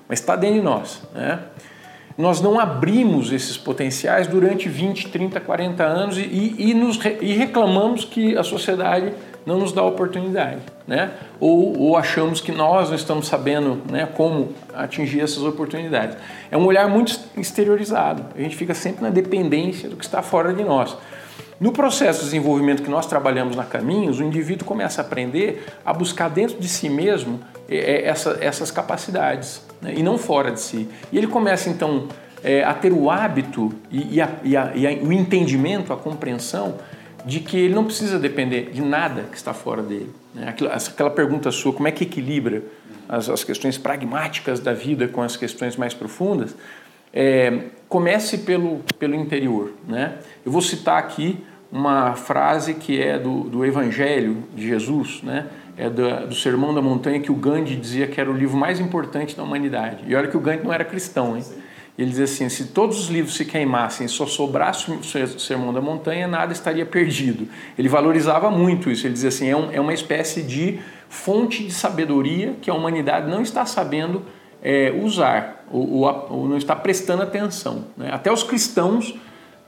mas 0.09 0.21
está 0.21 0.37
dentro 0.37 0.57
de 0.57 0.63
nós. 0.63 1.03
Né? 1.13 1.41
Nós 2.19 2.41
não 2.41 2.59
abrimos 2.59 3.31
esses 3.31 3.57
potenciais 3.57 4.27
durante 4.27 4.69
20, 4.69 5.09
30, 5.09 5.39
40 5.39 5.85
anos 5.85 6.19
e, 6.19 6.55
e, 6.59 6.75
nos, 6.75 6.99
e 7.21 7.33
reclamamos 7.35 8.05
que 8.05 8.37
a 8.37 8.43
sociedade 8.43 9.13
não 9.47 9.57
nos 9.57 9.71
dá 9.71 9.85
oportunidade, 9.85 10.59
né? 10.85 11.13
Ou, 11.39 11.79
ou, 11.79 11.97
achamos 11.97 12.41
que 12.41 12.51
nós 12.51 12.89
não 12.89 12.97
estamos 12.97 13.29
sabendo 13.29 13.81
né, 13.89 14.07
como 14.17 14.53
atingir 14.75 15.21
essas 15.21 15.45
oportunidades. 15.45 16.17
É 16.51 16.57
um 16.57 16.67
olhar 16.67 16.89
muito 16.89 17.19
exteriorizado, 17.37 18.25
a 18.37 18.41
gente 18.41 18.57
fica 18.57 18.75
sempre 18.75 19.01
na 19.03 19.11
dependência 19.11 19.89
do 19.89 19.95
que 19.95 20.05
está 20.05 20.21
fora 20.21 20.53
de 20.53 20.65
nós. 20.65 20.97
No 21.61 21.73
processo 21.73 22.21
de 22.21 22.27
desenvolvimento 22.27 22.83
que 22.83 22.91
nós 22.91 23.07
trabalhamos 23.07 23.57
na 23.57 23.65
Caminhos, 23.65 24.21
o 24.21 24.23
indivíduo 24.23 24.65
começa 24.65 25.03
a 25.03 25.05
aprender 25.05 25.67
a 25.85 25.93
buscar 25.93 26.29
dentro 26.31 26.59
de 26.59 26.69
si 26.69 26.89
mesmo 26.89 27.41
é, 27.69 28.05
essa, 28.07 28.39
essas 28.41 28.71
capacidades 28.71 29.63
né? 29.83 29.95
e 29.97 30.03
não 30.03 30.17
fora 30.17 30.53
de 30.53 30.61
si. 30.61 30.89
E 31.11 31.19
ele 31.19 31.27
começa 31.27 31.69
então 31.69 32.07
é, 32.45 32.63
a 32.63 32.73
ter 32.75 32.93
o 32.93 33.11
hábito 33.11 33.75
e, 33.91 34.17
e, 34.17 34.21
a, 34.21 34.31
e, 34.45 34.57
a, 34.57 34.73
e 34.75 34.87
a, 34.87 34.91
o 35.03 35.13
entendimento, 35.13 35.93
a 35.93 35.97
compreensão 35.97 36.77
de 37.25 37.41
que 37.41 37.59
ele 37.59 37.75
não 37.75 37.85
precisa 37.85 38.19
depender 38.19 38.71
de 38.73 38.81
nada 38.81 39.23
que 39.23 39.37
está 39.37 39.53
fora 39.53 39.83
dele. 39.83 40.13
Né? 40.35 40.49
Aquela, 40.49 40.75
aquela 40.75 41.11
pergunta 41.11 41.51
sua, 41.51 41.73
como 41.73 41.89
é 41.89 41.93
que 41.93 42.05
equilibra 42.05 42.63
as, 43.09 43.29
as, 43.29 43.43
questões 43.43 43.77
pragmáticas 43.77 44.61
da 44.61 44.73
vida 44.73 45.09
com 45.09 45.23
as 45.23 45.37
questões 45.37 45.77
mais 45.77 45.93
profundas, 45.93 46.55
é, 47.13 47.61
comece 47.89 48.39
pelo, 48.39 48.81
pelo 48.99 49.15
interior. 49.15 49.73
Né? 49.87 50.15
Eu 50.45 50.53
vou 50.53 50.63
citar 50.63 50.99
aqui 50.99 51.39
uma 51.71 52.15
frase 52.15 52.75
que 52.75 53.01
é 53.01 53.19
do, 53.19 53.41
do 53.45 53.65
Evangelho 53.65 54.45
de 54.55 54.67
Jesus, 54.67 55.23
né? 55.23 55.47
é 55.77 55.89
do, 55.89 56.27
do 56.27 56.35
Sermão 56.35 56.75
da 56.75 56.83
Montanha, 56.83 57.21
que 57.21 57.31
o 57.31 57.35
Gandhi 57.35 57.77
dizia 57.77 58.07
que 58.07 58.21
era 58.21 58.31
o 58.31 58.35
livro 58.35 58.57
mais 58.57 58.81
importante 58.81 59.37
da 59.37 59.43
humanidade. 59.43 60.05
E 60.07 60.15
olha 60.15 60.29
que 60.29 60.37
o 60.37 60.41
Gandhi 60.41 60.65
não 60.65 60.73
era 60.73 60.85
cristão, 60.85 61.37
hein? 61.37 61.45
Ele 61.97 62.11
diz 62.11 62.21
assim: 62.21 62.49
se 62.49 62.67
todos 62.67 63.01
os 63.01 63.09
livros 63.09 63.35
se 63.35 63.45
queimassem 63.45 64.07
e 64.07 64.09
só 64.09 64.25
sobrasse 64.25 64.91
o 64.91 65.03
Sermão 65.41 65.73
da 65.73 65.81
Montanha, 65.81 66.29
nada 66.29 66.53
estaria 66.53 66.87
perdido. 66.87 67.49
Ele 67.77 67.89
valorizava 67.89 68.51
muito 68.51 68.89
isso. 68.89 69.05
Ele 69.05 69.15
dizia 69.15 69.31
assim: 69.31 69.49
é, 69.49 69.57
um, 69.57 69.73
é 69.73 69.81
uma 69.81 69.93
espécie 69.93 70.43
de 70.43 70.79
fonte 71.09 71.65
de 71.65 71.73
sabedoria 71.73 72.55
que 72.63 72.71
a 72.71 72.75
humanidade 72.75 73.29
não 73.29 73.43
está 73.43 73.67
sabendo 73.67 74.23
é, 74.63 74.93
usar, 75.03 75.65
ou, 75.71 76.03
ou, 76.03 76.27
ou, 76.31 76.49
não 76.49 76.57
está 76.57 76.75
prestando 76.75 77.23
atenção. 77.23 77.85
Né? 77.97 78.11
Até 78.13 78.33
os 78.33 78.43
cristãos 78.43 79.15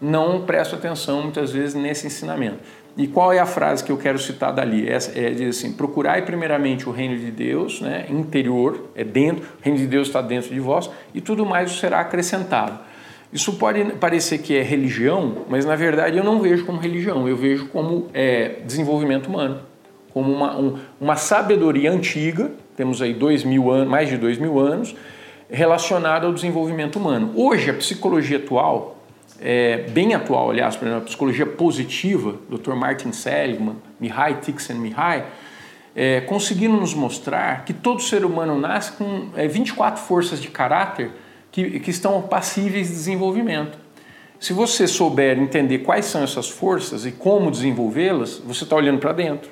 não 0.00 0.42
prestam 0.42 0.79
atenção 0.79 1.22
muitas 1.22 1.53
vezes 1.53 1.74
nesse 1.74 2.07
ensinamento. 2.07 2.59
E 2.96 3.07
qual 3.07 3.33
é 3.33 3.38
a 3.38 3.46
frase 3.46 3.85
que 3.85 3.92
eu 3.92 3.96
quero 3.96 4.18
citar 4.18 4.53
dali? 4.53 4.88
É, 4.88 4.98
é 5.14 5.31
diz 5.31 5.59
assim: 5.59 5.72
procurai 5.72 6.22
primeiramente 6.22 6.88
o 6.88 6.92
reino 6.92 7.16
de 7.16 7.31
Deus, 7.31 7.81
né, 7.81 8.07
interior, 8.11 8.90
é 8.94 9.05
dentro, 9.05 9.44
o 9.44 9.62
reino 9.62 9.79
de 9.79 9.87
Deus 9.87 10.09
está 10.09 10.20
dentro 10.20 10.53
de 10.53 10.61
vós, 10.61 10.90
e 11.14 11.20
tudo 11.20 11.46
mais 11.46 11.70
será 11.72 12.00
acrescentado. 12.00 12.79
Isso 13.33 13.53
pode 13.55 13.85
parecer 13.92 14.38
que 14.38 14.57
é 14.57 14.62
religião, 14.62 15.44
mas 15.48 15.64
na 15.64 15.76
verdade 15.76 16.18
eu 16.18 16.24
não 16.24 16.40
vejo 16.40 16.66
como 16.66 16.81
religião, 16.81 17.29
eu 17.29 17.37
vejo 17.37 17.68
como 17.68 18.09
é, 18.12 18.57
desenvolvimento 18.66 19.29
humano, 19.29 19.61
como 20.12 20.33
uma, 20.33 20.59
um, 20.59 20.79
uma 21.00 21.14
sabedoria 21.14 21.92
antiga, 21.92 22.50
temos 22.76 23.02
aí 23.02 23.14
dois 23.14 23.44
mil 23.44 23.70
anos, 23.70 23.88
mais 23.88 24.09
de 24.09 24.16
dois 24.16 24.38
mil 24.38 24.59
anos, 24.59 24.94
relacionada 25.50 26.26
ao 26.26 26.33
desenvolvimento 26.33 26.96
humano. 26.96 27.33
Hoje, 27.35 27.70
a 27.70 27.74
psicologia 27.74 28.38
atual, 28.38 28.98
é, 29.40 29.88
bem 29.90 30.14
atual, 30.14 30.50
aliás, 30.50 30.76
por 30.76 30.87
exemplo, 30.87 31.02
a 31.02 31.06
psicologia 31.06 31.46
positiva, 31.46 32.37
Dr. 32.48 32.74
Martin 32.74 33.12
Seligman, 33.12 33.76
Mihai 33.98 34.38
Csikszentmihalyi, 34.40 35.24
é, 35.94 36.20
conseguindo 36.20 36.76
nos 36.76 36.94
mostrar 36.94 37.64
que 37.64 37.72
todo 37.72 38.00
ser 38.00 38.24
humano 38.24 38.59
nasce 38.59 38.92
com 38.92 39.28
é, 39.37 39.48
24 39.48 40.00
forças 40.02 40.40
de 40.40 40.48
caráter 40.48 41.11
que, 41.50 41.80
que 41.80 41.90
estão 41.90 42.22
passíveis 42.22 42.88
de 42.88 42.94
desenvolvimento. 42.94 43.78
Se 44.38 44.52
você 44.52 44.87
souber 44.87 45.38
entender 45.38 45.80
quais 45.80 46.06
são 46.06 46.22
essas 46.22 46.48
forças 46.48 47.04
e 47.04 47.12
como 47.12 47.50
desenvolvê-las, 47.50 48.38
você 48.38 48.64
está 48.64 48.74
olhando 48.76 48.98
para 48.98 49.12
dentro. 49.12 49.50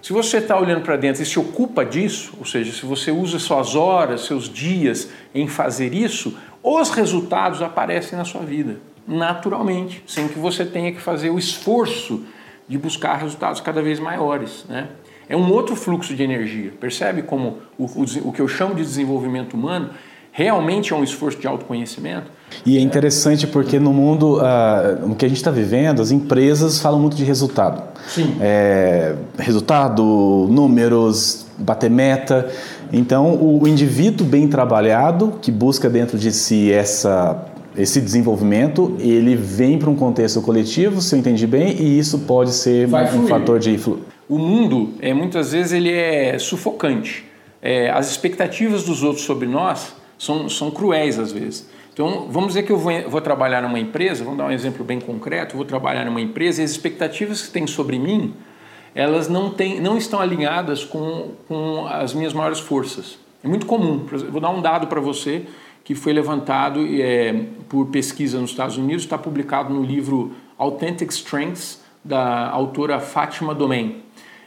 Se 0.00 0.12
você 0.12 0.38
está 0.38 0.58
olhando 0.58 0.82
para 0.82 0.96
dentro 0.96 1.22
e 1.22 1.26
se 1.26 1.38
ocupa 1.38 1.84
disso, 1.84 2.34
ou 2.38 2.44
seja, 2.44 2.72
se 2.72 2.86
você 2.86 3.10
usa 3.10 3.38
suas 3.38 3.74
horas, 3.74 4.22
seus 4.22 4.48
dias 4.48 5.10
em 5.34 5.48
fazer 5.48 5.92
isso, 5.92 6.36
os 6.62 6.90
resultados 6.90 7.62
aparecem 7.62 8.18
na 8.18 8.24
sua 8.24 8.42
vida 8.42 8.78
naturalmente, 9.08 10.04
sem 10.06 10.28
que 10.28 10.38
você 10.38 10.66
tenha 10.66 10.92
que 10.92 11.00
fazer 11.00 11.30
o 11.30 11.38
esforço 11.38 12.26
de 12.68 12.76
buscar 12.76 13.16
resultados 13.16 13.58
cada 13.62 13.80
vez 13.80 13.98
maiores. 13.98 14.66
Né? 14.68 14.88
É 15.26 15.34
um 15.34 15.50
outro 15.50 15.74
fluxo 15.74 16.14
de 16.14 16.22
energia. 16.22 16.74
Percebe 16.78 17.22
como 17.22 17.58
o, 17.78 17.86
o, 17.86 18.28
o 18.28 18.32
que 18.32 18.42
eu 18.42 18.46
chamo 18.46 18.74
de 18.74 18.82
desenvolvimento 18.82 19.54
humano 19.54 19.90
realmente 20.38 20.92
é 20.92 20.96
um 20.96 21.02
esforço 21.02 21.36
de 21.40 21.48
autoconhecimento? 21.48 22.30
E 22.64 22.78
é 22.78 22.80
interessante 22.80 23.44
porque 23.44 23.80
no 23.80 23.92
mundo 23.92 24.38
uh, 24.38 25.14
que 25.16 25.24
a 25.24 25.28
gente 25.28 25.38
está 25.38 25.50
vivendo, 25.50 26.00
as 26.00 26.12
empresas 26.12 26.78
falam 26.78 27.00
muito 27.00 27.16
de 27.16 27.24
resultado. 27.24 27.82
Sim. 28.06 28.36
É, 28.40 29.16
resultado, 29.36 30.46
números, 30.48 31.44
bater 31.58 31.90
meta. 31.90 32.48
Então, 32.92 33.34
o 33.34 33.66
indivíduo 33.66 34.24
bem 34.24 34.46
trabalhado, 34.46 35.40
que 35.42 35.50
busca 35.50 35.90
dentro 35.90 36.16
de 36.16 36.30
si 36.30 36.72
essa 36.72 37.44
esse 37.76 38.00
desenvolvimento 38.00 38.96
ele 38.98 39.36
vem 39.36 39.78
para 39.78 39.88
um 39.88 39.94
contexto 39.94 40.42
coletivo, 40.42 41.00
se 41.00 41.14
eu 41.14 41.18
entendi 41.20 41.46
bem, 41.46 41.80
e 41.80 41.96
isso 41.96 42.20
pode 42.20 42.52
ser 42.52 42.88
Vai 42.88 43.04
um 43.16 43.28
fator 43.28 43.60
de 43.60 43.70
influência. 43.70 44.04
O 44.28 44.36
mundo, 44.36 44.94
é, 45.00 45.14
muitas 45.14 45.52
vezes, 45.52 45.72
ele 45.72 45.92
é 45.92 46.38
sufocante. 46.40 47.24
É, 47.62 47.88
as 47.90 48.10
expectativas 48.10 48.82
dos 48.82 49.04
outros 49.04 49.24
sobre 49.24 49.46
nós 49.46 49.96
são, 50.18 50.48
são 50.48 50.70
cruéis 50.70 51.18
às 51.18 51.32
vezes. 51.32 51.68
Então, 51.92 52.28
vamos 52.30 52.48
dizer 52.48 52.62
que 52.62 52.70
eu 52.70 52.78
vou, 52.78 52.92
vou 53.08 53.20
trabalhar 53.20 53.62
numa 53.62 53.78
empresa, 53.78 54.22
vamos 54.22 54.38
dar 54.38 54.46
um 54.46 54.52
exemplo 54.52 54.84
bem 54.84 55.00
concreto, 55.00 55.56
vou 55.56 55.64
trabalhar 55.64 56.04
numa 56.04 56.20
empresa 56.20 56.60
e 56.60 56.64
as 56.64 56.70
expectativas 56.70 57.42
que 57.42 57.50
tem 57.50 57.66
sobre 57.66 57.98
mim, 57.98 58.34
elas 58.94 59.28
não, 59.28 59.50
tem, 59.50 59.80
não 59.80 59.96
estão 59.96 60.20
alinhadas 60.20 60.84
com, 60.84 61.32
com 61.46 61.86
as 61.86 62.14
minhas 62.14 62.32
maiores 62.32 62.60
forças. 62.60 63.18
É 63.42 63.48
muito 63.48 63.66
comum. 63.66 64.06
Vou 64.30 64.40
dar 64.40 64.50
um 64.50 64.60
dado 64.60 64.86
para 64.86 65.00
você 65.00 65.46
que 65.84 65.94
foi 65.94 66.12
levantado 66.12 66.86
é, 66.86 67.46
por 67.68 67.86
pesquisa 67.86 68.38
nos 68.40 68.50
Estados 68.50 68.76
Unidos, 68.76 69.04
está 69.04 69.16
publicado 69.16 69.72
no 69.72 69.82
livro 69.82 70.32
Authentic 70.58 71.10
Strengths, 71.10 71.82
da 72.04 72.48
autora 72.50 73.00
Fátima 73.00 73.54
Domain. 73.54 74.02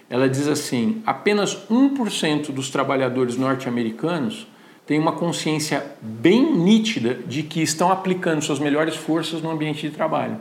Ela 0.10 0.29
diz 0.29 0.47
assim: 0.47 1.01
apenas 1.05 1.57
1% 1.69 2.51
dos 2.51 2.69
trabalhadores 2.69 3.38
norte-americanos 3.38 4.47
têm 4.91 4.99
uma 4.99 5.13
consciência 5.13 5.86
bem 6.01 6.54
nítida 6.54 7.13
de 7.25 7.43
que 7.43 7.62
estão 7.62 7.89
aplicando 7.93 8.41
suas 8.41 8.60
melhores 8.60 8.93
forças 8.93 9.41
no 9.41 9.49
ambiente 9.49 9.89
de 9.89 9.95
trabalho. 9.95 10.38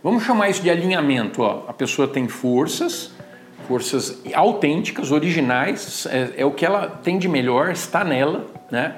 Vamos 0.00 0.22
chamar 0.22 0.48
isso 0.48 0.62
de 0.62 0.70
alinhamento. 0.70 1.42
Ó. 1.42 1.64
A 1.66 1.72
pessoa 1.72 2.06
tem 2.06 2.28
forças, 2.28 3.10
forças 3.66 4.22
autênticas, 4.32 5.10
originais, 5.10 6.06
é, 6.06 6.34
é 6.36 6.46
o 6.46 6.52
que 6.52 6.64
ela 6.64 6.86
tem 6.86 7.18
de 7.18 7.26
melhor, 7.26 7.72
está 7.72 8.04
nela, 8.04 8.46
né? 8.70 8.94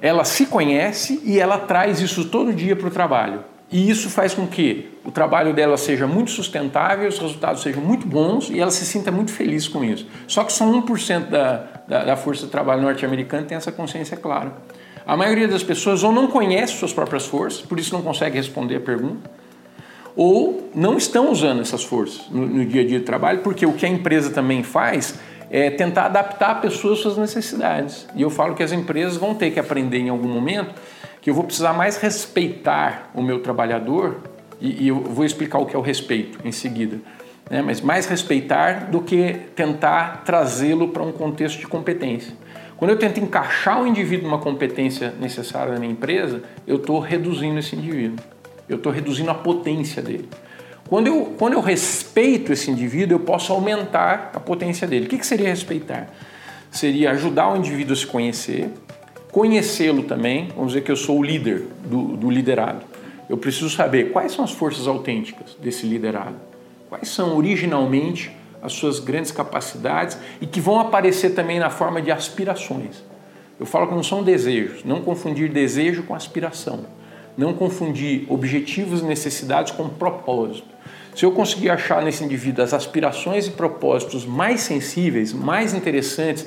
ela 0.00 0.24
se 0.24 0.46
conhece 0.46 1.20
e 1.22 1.38
ela 1.38 1.58
traz 1.58 2.00
isso 2.00 2.24
todo 2.24 2.50
dia 2.50 2.74
para 2.74 2.88
o 2.88 2.90
trabalho. 2.90 3.44
E 3.70 3.90
isso 3.90 4.08
faz 4.08 4.32
com 4.32 4.46
que 4.46 4.88
o 5.04 5.10
trabalho 5.10 5.52
dela 5.52 5.76
seja 5.76 6.06
muito 6.06 6.30
sustentável, 6.30 7.06
os 7.10 7.18
resultados 7.18 7.60
sejam 7.60 7.82
muito 7.82 8.06
bons 8.06 8.48
e 8.48 8.58
ela 8.58 8.70
se 8.70 8.86
sinta 8.86 9.12
muito 9.12 9.32
feliz 9.32 9.68
com 9.68 9.84
isso. 9.84 10.06
Só 10.26 10.44
que 10.44 10.52
só 10.52 10.64
1% 10.64 11.28
da, 11.28 11.73
da, 11.86 12.04
da 12.04 12.16
força 12.16 12.46
de 12.46 12.50
trabalho 12.50 12.82
norte-americana 12.82 13.46
tem 13.46 13.56
essa 13.56 13.72
consciência 13.72 14.16
clara. 14.16 14.52
A 15.06 15.16
maioria 15.16 15.46
das 15.46 15.62
pessoas 15.62 16.02
ou 16.02 16.10
não 16.10 16.26
conhece 16.26 16.74
suas 16.74 16.92
próprias 16.92 17.26
forças, 17.26 17.60
por 17.60 17.78
isso 17.78 17.94
não 17.94 18.02
consegue 18.02 18.36
responder 18.36 18.76
a 18.76 18.80
pergunta, 18.80 19.30
ou 20.16 20.70
não 20.74 20.96
estão 20.96 21.30
usando 21.30 21.60
essas 21.60 21.84
forças 21.84 22.28
no, 22.30 22.46
no 22.46 22.64
dia 22.64 22.82
a 22.82 22.86
dia 22.86 22.98
de 22.98 23.04
trabalho, 23.04 23.40
porque 23.40 23.66
o 23.66 23.72
que 23.72 23.84
a 23.84 23.88
empresa 23.88 24.30
também 24.30 24.62
faz 24.62 25.18
é 25.50 25.70
tentar 25.70 26.06
adaptar 26.06 26.50
a 26.50 26.54
pessoa 26.56 26.94
às 26.94 27.00
suas 27.00 27.18
necessidades. 27.18 28.06
E 28.14 28.22
eu 28.22 28.30
falo 28.30 28.54
que 28.54 28.62
as 28.62 28.72
empresas 28.72 29.16
vão 29.16 29.34
ter 29.34 29.50
que 29.50 29.60
aprender 29.60 29.98
em 29.98 30.08
algum 30.08 30.28
momento 30.28 30.74
que 31.20 31.30
eu 31.30 31.34
vou 31.34 31.44
precisar 31.44 31.72
mais 31.72 31.96
respeitar 31.96 33.10
o 33.14 33.22
meu 33.22 33.40
trabalhador, 33.40 34.16
e, 34.60 34.84
e 34.84 34.88
eu 34.88 35.00
vou 35.00 35.24
explicar 35.24 35.58
o 35.58 35.66
que 35.66 35.76
é 35.76 35.78
o 35.78 35.82
respeito 35.82 36.38
em 36.44 36.52
seguida, 36.52 36.98
né? 37.50 37.62
mas 37.62 37.80
mais 37.80 38.06
respeitar 38.06 38.90
do 38.90 39.00
que 39.00 39.34
tentar 39.54 40.22
trazê-lo 40.24 40.88
para 40.88 41.02
um 41.02 41.12
contexto 41.12 41.58
de 41.58 41.66
competência. 41.66 42.32
Quando 42.76 42.90
eu 42.90 42.98
tento 42.98 43.20
encaixar 43.20 43.82
o 43.82 43.86
indivíduo 43.86 44.28
numa 44.28 44.40
competência 44.40 45.14
necessária 45.20 45.72
na 45.72 45.78
minha 45.78 45.92
empresa, 45.92 46.42
eu 46.66 46.76
estou 46.76 46.98
reduzindo 46.98 47.58
esse 47.58 47.76
indivíduo, 47.76 48.18
eu 48.68 48.76
estou 48.76 48.92
reduzindo 48.92 49.30
a 49.30 49.34
potência 49.34 50.02
dele. 50.02 50.28
Quando 50.88 51.06
eu, 51.06 51.34
quando 51.38 51.54
eu 51.54 51.60
respeito 51.60 52.52
esse 52.52 52.70
indivíduo, 52.70 53.16
eu 53.16 53.20
posso 53.20 53.52
aumentar 53.52 54.32
a 54.34 54.40
potência 54.40 54.86
dele. 54.86 55.06
O 55.06 55.08
que, 55.08 55.18
que 55.18 55.26
seria 55.26 55.48
respeitar? 55.48 56.08
Seria 56.70 57.12
ajudar 57.12 57.52
o 57.52 57.56
indivíduo 57.56 57.94
a 57.94 57.96
se 57.96 58.06
conhecer, 58.06 58.68
conhecê-lo 59.30 60.02
também. 60.02 60.48
Vamos 60.54 60.72
dizer 60.72 60.84
que 60.84 60.90
eu 60.90 60.96
sou 60.96 61.20
o 61.20 61.22
líder 61.22 61.62
do, 61.86 62.16
do 62.16 62.30
liderado. 62.30 62.84
Eu 63.30 63.38
preciso 63.38 63.70
saber 63.70 64.12
quais 64.12 64.32
são 64.32 64.44
as 64.44 64.50
forças 64.50 64.86
autênticas 64.86 65.56
desse 65.58 65.86
liderado, 65.86 66.36
quais 66.94 67.08
são 67.08 67.36
originalmente 67.36 68.30
as 68.62 68.72
suas 68.72 69.00
grandes 69.00 69.32
capacidades 69.32 70.16
e 70.40 70.46
que 70.46 70.60
vão 70.60 70.78
aparecer 70.78 71.30
também 71.30 71.58
na 71.58 71.68
forma 71.68 72.00
de 72.00 72.12
aspirações. 72.12 73.02
Eu 73.58 73.66
falo 73.66 73.88
que 73.88 73.94
não 73.94 74.02
são 74.02 74.22
desejos, 74.22 74.84
não 74.84 75.00
confundir 75.00 75.50
desejo 75.50 76.04
com 76.04 76.14
aspiração, 76.14 76.86
não 77.36 77.52
confundir 77.52 78.26
objetivos 78.28 79.00
e 79.00 79.04
necessidades 79.04 79.72
com 79.72 79.88
propósito. 79.88 80.68
Se 81.16 81.24
eu 81.24 81.32
conseguir 81.32 81.70
achar 81.70 82.02
nesse 82.02 82.22
indivíduo 82.24 82.64
as 82.64 82.72
aspirações 82.72 83.48
e 83.48 83.50
propósitos 83.50 84.24
mais 84.24 84.60
sensíveis, 84.60 85.32
mais 85.32 85.74
interessantes, 85.74 86.46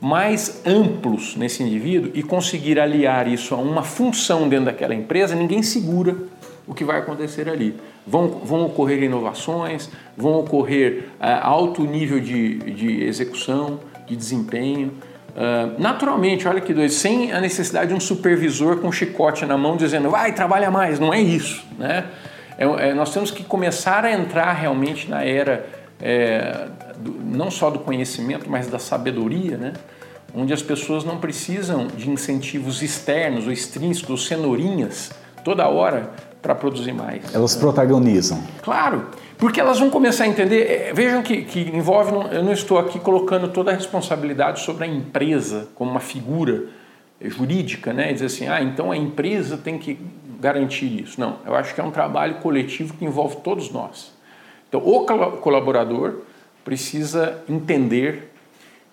mais 0.00 0.60
amplos 0.66 1.36
nesse 1.36 1.62
indivíduo 1.62 2.10
e 2.14 2.22
conseguir 2.22 2.80
aliar 2.80 3.28
isso 3.28 3.54
a 3.54 3.58
uma 3.58 3.82
função 3.82 4.48
dentro 4.48 4.66
daquela 4.66 4.94
empresa, 4.94 5.34
ninguém 5.36 5.62
segura 5.62 6.16
o 6.66 6.74
que 6.74 6.84
vai 6.84 6.98
acontecer 6.98 7.48
ali. 7.48 7.76
Vão, 8.06 8.28
vão 8.28 8.66
ocorrer 8.66 9.02
inovações, 9.02 9.90
vão 10.16 10.40
ocorrer 10.40 11.04
uh, 11.20 11.24
alto 11.42 11.82
nível 11.82 12.20
de, 12.20 12.58
de 12.58 13.04
execução, 13.04 13.80
de 14.06 14.14
desempenho. 14.14 14.92
Uh, 15.30 15.80
naturalmente, 15.80 16.46
olha 16.46 16.60
que 16.60 16.72
doido, 16.72 16.90
sem 16.90 17.32
a 17.32 17.40
necessidade 17.40 17.88
de 17.88 17.94
um 17.94 18.00
supervisor 18.00 18.78
com 18.78 18.88
um 18.88 18.92
chicote 18.92 19.44
na 19.46 19.56
mão 19.56 19.76
dizendo 19.76 20.10
vai, 20.10 20.32
trabalha 20.32 20.70
mais, 20.70 21.00
não 21.00 21.12
é 21.12 21.20
isso. 21.20 21.64
Né? 21.78 22.04
É, 22.56 22.64
é, 22.64 22.94
nós 22.94 23.12
temos 23.12 23.30
que 23.30 23.42
começar 23.42 24.04
a 24.04 24.12
entrar 24.12 24.52
realmente 24.52 25.10
na 25.10 25.24
era 25.24 25.66
é, 26.00 26.68
do, 26.98 27.12
não 27.12 27.50
só 27.50 27.70
do 27.70 27.80
conhecimento, 27.80 28.48
mas 28.48 28.68
da 28.68 28.78
sabedoria, 28.78 29.56
né? 29.56 29.72
onde 30.34 30.52
as 30.52 30.62
pessoas 30.62 31.04
não 31.04 31.18
precisam 31.18 31.86
de 31.86 32.10
incentivos 32.10 32.82
externos 32.82 33.46
ou 33.46 33.52
extrínsecos 33.52 34.10
ou 34.10 34.16
cenourinhas 34.16 35.12
toda 35.44 35.68
hora 35.68 36.10
para 36.44 36.54
produzir 36.54 36.92
mais. 36.92 37.34
Elas 37.34 37.56
protagonizam. 37.56 38.38
Claro, 38.60 39.06
porque 39.38 39.58
elas 39.58 39.78
vão 39.78 39.88
começar 39.88 40.24
a 40.24 40.28
entender. 40.28 40.70
É, 40.70 40.92
vejam 40.92 41.22
que, 41.22 41.40
que 41.42 41.60
envolve, 41.74 42.12
eu 42.34 42.44
não 42.44 42.52
estou 42.52 42.78
aqui 42.78 43.00
colocando 43.00 43.48
toda 43.48 43.70
a 43.70 43.74
responsabilidade 43.74 44.60
sobre 44.60 44.84
a 44.84 44.86
empresa 44.86 45.68
como 45.74 45.90
uma 45.90 46.00
figura 46.00 46.64
jurídica, 47.18 47.94
né? 47.94 48.10
E 48.10 48.12
dizer 48.12 48.26
assim, 48.26 48.46
ah, 48.46 48.62
então 48.62 48.92
a 48.92 48.96
empresa 48.96 49.56
tem 49.56 49.78
que 49.78 49.98
garantir 50.38 51.02
isso. 51.02 51.18
Não, 51.18 51.38
eu 51.46 51.54
acho 51.54 51.74
que 51.74 51.80
é 51.80 51.84
um 51.84 51.90
trabalho 51.90 52.34
coletivo 52.36 52.92
que 52.92 53.06
envolve 53.06 53.36
todos 53.36 53.70
nós. 53.70 54.12
Então, 54.68 54.82
o 54.84 55.06
colaborador 55.38 56.16
precisa 56.62 57.42
entender 57.48 58.33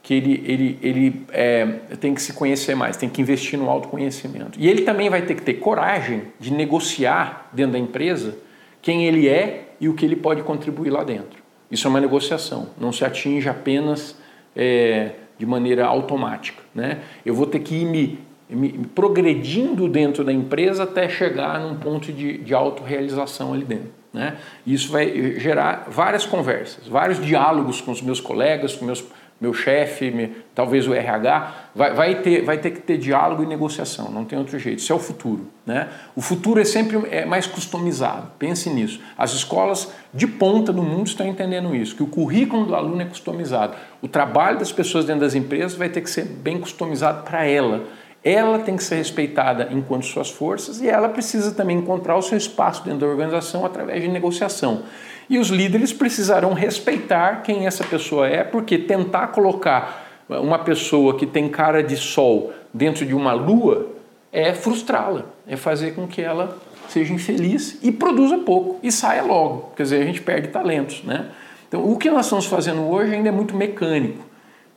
que 0.03 0.13
ele, 0.13 0.43
ele, 0.45 0.79
ele 0.81 1.25
é, 1.31 1.65
tem 1.99 2.13
que 2.13 2.21
se 2.21 2.33
conhecer 2.33 2.75
mais, 2.75 2.97
tem 2.97 3.09
que 3.09 3.21
investir 3.21 3.57
no 3.57 3.69
autoconhecimento. 3.69 4.59
E 4.59 4.67
ele 4.67 4.81
também 4.81 5.09
vai 5.09 5.21
ter 5.21 5.35
que 5.35 5.43
ter 5.43 5.55
coragem 5.55 6.23
de 6.39 6.51
negociar 6.51 7.49
dentro 7.53 7.73
da 7.73 7.79
empresa 7.79 8.37
quem 8.81 9.05
ele 9.05 9.27
é 9.27 9.69
e 9.79 9.87
o 9.87 9.93
que 9.93 10.03
ele 10.03 10.15
pode 10.15 10.41
contribuir 10.41 10.89
lá 10.89 11.03
dentro. 11.03 11.41
Isso 11.69 11.87
é 11.87 11.89
uma 11.89 12.01
negociação, 12.01 12.69
não 12.79 12.91
se 12.91 13.05
atinge 13.05 13.47
apenas 13.47 14.17
é, 14.55 15.11
de 15.37 15.45
maneira 15.45 15.85
automática. 15.85 16.61
Né? 16.73 16.99
Eu 17.25 17.33
vou 17.35 17.45
ter 17.45 17.59
que 17.59 17.75
ir 17.75 17.85
me, 17.85 18.19
me, 18.49 18.71
progredindo 18.93 19.87
dentro 19.87 20.23
da 20.23 20.33
empresa 20.33 20.83
até 20.83 21.07
chegar 21.07 21.59
num 21.59 21.75
ponto 21.75 22.11
de, 22.11 22.39
de 22.39 22.53
autorrealização 22.53 23.53
ali 23.53 23.63
dentro. 23.63 23.91
Né? 24.11 24.35
Isso 24.67 24.91
vai 24.91 25.39
gerar 25.39 25.87
várias 25.89 26.25
conversas, 26.25 26.87
vários 26.87 27.23
diálogos 27.23 27.79
com 27.79 27.91
os 27.91 28.01
meus 28.01 28.19
colegas, 28.19 28.75
com 28.75 28.83
meus 28.83 29.03
meu 29.41 29.55
chefe, 29.55 30.31
talvez 30.53 30.87
o 30.87 30.93
RH, 30.93 31.53
vai, 31.73 31.93
vai, 31.95 32.21
ter, 32.21 32.43
vai 32.43 32.59
ter 32.59 32.69
que 32.69 32.79
ter 32.79 32.99
diálogo 32.99 33.41
e 33.41 33.47
negociação, 33.47 34.11
não 34.11 34.23
tem 34.23 34.37
outro 34.37 34.59
jeito. 34.59 34.77
Isso 34.77 34.93
é 34.93 34.95
o 34.95 34.99
futuro. 34.99 35.47
Né? 35.65 35.89
O 36.15 36.21
futuro 36.21 36.61
é 36.61 36.63
sempre 36.63 37.01
é 37.09 37.25
mais 37.25 37.47
customizado, 37.47 38.31
pense 38.37 38.69
nisso. 38.69 39.01
As 39.17 39.33
escolas 39.33 39.91
de 40.13 40.27
ponta 40.27 40.71
do 40.71 40.83
mundo 40.83 41.07
estão 41.07 41.25
entendendo 41.25 41.75
isso, 41.75 41.95
que 41.95 42.03
o 42.03 42.07
currículo 42.07 42.67
do 42.67 42.75
aluno 42.75 43.01
é 43.01 43.05
customizado. 43.05 43.75
O 43.99 44.07
trabalho 44.07 44.59
das 44.59 44.71
pessoas 44.71 45.05
dentro 45.05 45.21
das 45.21 45.33
empresas 45.33 45.73
vai 45.73 45.89
ter 45.89 46.01
que 46.01 46.09
ser 46.11 46.25
bem 46.25 46.59
customizado 46.59 47.23
para 47.23 47.43
ela. 47.43 47.85
Ela 48.23 48.59
tem 48.59 48.75
que 48.75 48.83
ser 48.83 48.97
respeitada 48.97 49.69
enquanto 49.71 50.05
suas 50.05 50.29
forças 50.29 50.79
e 50.79 50.87
ela 50.87 51.09
precisa 51.09 51.51
também 51.55 51.79
encontrar 51.79 52.15
o 52.15 52.21
seu 52.21 52.37
espaço 52.37 52.83
dentro 52.83 52.99
da 52.99 53.07
organização 53.07 53.65
através 53.65 54.03
de 54.03 54.07
negociação. 54.07 54.83
E 55.31 55.39
os 55.39 55.47
líderes 55.47 55.93
precisarão 55.93 56.51
respeitar 56.51 57.41
quem 57.41 57.65
essa 57.65 57.85
pessoa 57.85 58.27
é, 58.27 58.43
porque 58.43 58.77
tentar 58.77 59.27
colocar 59.27 60.25
uma 60.27 60.59
pessoa 60.59 61.17
que 61.17 61.25
tem 61.25 61.47
cara 61.47 61.81
de 61.81 61.95
sol 61.95 62.51
dentro 62.73 63.05
de 63.05 63.15
uma 63.15 63.31
lua 63.31 63.87
é 64.29 64.53
frustrá-la, 64.53 65.23
é 65.47 65.55
fazer 65.55 65.95
com 65.95 66.05
que 66.05 66.21
ela 66.21 66.57
seja 66.89 67.13
infeliz 67.13 67.79
e 67.81 67.93
produza 67.93 68.39
pouco 68.39 68.77
e 68.83 68.91
saia 68.91 69.23
logo. 69.23 69.71
Quer 69.73 69.83
dizer, 69.83 70.01
a 70.01 70.05
gente 70.05 70.21
perde 70.21 70.49
talentos, 70.49 71.01
né? 71.05 71.27
Então, 71.65 71.89
o 71.89 71.97
que 71.97 72.11
nós 72.11 72.25
estamos 72.25 72.45
fazendo 72.45 72.81
hoje 72.89 73.15
ainda 73.15 73.29
é 73.29 73.31
muito 73.31 73.55
mecânico 73.55 74.25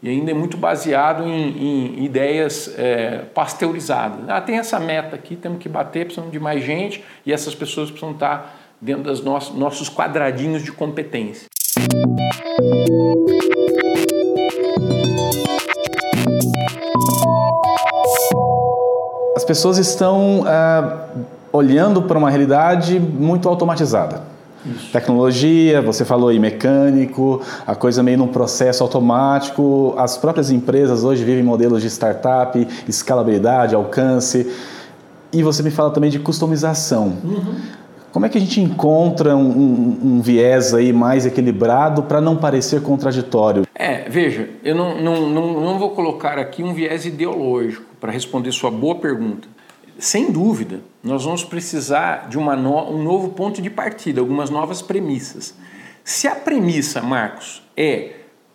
e 0.00 0.08
ainda 0.08 0.30
é 0.30 0.34
muito 0.34 0.56
baseado 0.56 1.24
em, 1.24 1.98
em 1.98 2.04
ideias 2.04 2.72
é, 2.78 3.24
pasteurizadas. 3.34 4.20
Ah, 4.28 4.40
tem 4.40 4.58
essa 4.58 4.78
meta 4.78 5.16
aqui, 5.16 5.34
temos 5.34 5.58
que 5.58 5.68
bater, 5.68 6.04
precisamos 6.04 6.30
de 6.30 6.38
mais 6.38 6.62
gente 6.62 7.02
e 7.26 7.32
essas 7.32 7.56
pessoas 7.56 7.90
precisam 7.90 8.12
estar 8.12 8.63
dentro 8.80 9.04
dos 9.04 9.22
nossos, 9.22 9.56
nossos 9.56 9.88
quadradinhos 9.88 10.62
de 10.62 10.72
competência. 10.72 11.46
As 19.36 19.44
pessoas 19.44 19.78
estão 19.78 20.44
ah, 20.46 21.08
olhando 21.52 22.02
para 22.02 22.18
uma 22.18 22.30
realidade 22.30 22.98
muito 22.98 23.48
automatizada. 23.48 24.22
Isso. 24.64 24.90
Tecnologia, 24.90 25.82
você 25.82 26.04
falou 26.04 26.30
aí 26.30 26.38
mecânico, 26.38 27.42
a 27.66 27.74
coisa 27.74 28.02
meio 28.02 28.16
num 28.16 28.28
processo 28.28 28.82
automático. 28.82 29.94
As 29.98 30.16
próprias 30.16 30.50
empresas 30.50 31.04
hoje 31.04 31.22
vivem 31.22 31.44
modelos 31.44 31.82
de 31.82 31.90
startup, 31.90 32.66
escalabilidade, 32.88 33.74
alcance. 33.74 34.50
E 35.32 35.42
você 35.42 35.62
me 35.62 35.70
fala 35.70 35.90
também 35.90 36.10
de 36.10 36.18
customização. 36.18 37.18
Uhum. 37.22 37.54
Como 38.14 38.24
é 38.24 38.28
que 38.28 38.38
a 38.38 38.40
gente 38.40 38.60
encontra 38.60 39.36
um, 39.36 39.50
um, 39.50 39.98
um 40.04 40.20
viés 40.22 40.72
aí 40.72 40.92
mais 40.92 41.26
equilibrado 41.26 42.04
para 42.04 42.20
não 42.20 42.36
parecer 42.36 42.80
contraditório? 42.80 43.66
É, 43.74 44.08
veja, 44.08 44.50
eu 44.62 44.72
não, 44.72 45.02
não, 45.02 45.28
não, 45.28 45.60
não 45.60 45.78
vou 45.80 45.90
colocar 45.90 46.38
aqui 46.38 46.62
um 46.62 46.72
viés 46.72 47.04
ideológico 47.04 47.84
para 48.00 48.12
responder 48.12 48.52
sua 48.52 48.70
boa 48.70 48.94
pergunta. 48.94 49.48
Sem 49.98 50.30
dúvida, 50.30 50.78
nós 51.02 51.24
vamos 51.24 51.42
precisar 51.42 52.28
de 52.28 52.38
uma 52.38 52.54
no, 52.54 52.88
um 52.88 53.02
novo 53.02 53.30
ponto 53.30 53.60
de 53.60 53.68
partida, 53.68 54.20
algumas 54.20 54.48
novas 54.48 54.80
premissas. 54.80 55.52
Se 56.04 56.28
a 56.28 56.36
premissa, 56.36 57.02
Marcos, 57.02 57.64
é, 57.76 58.12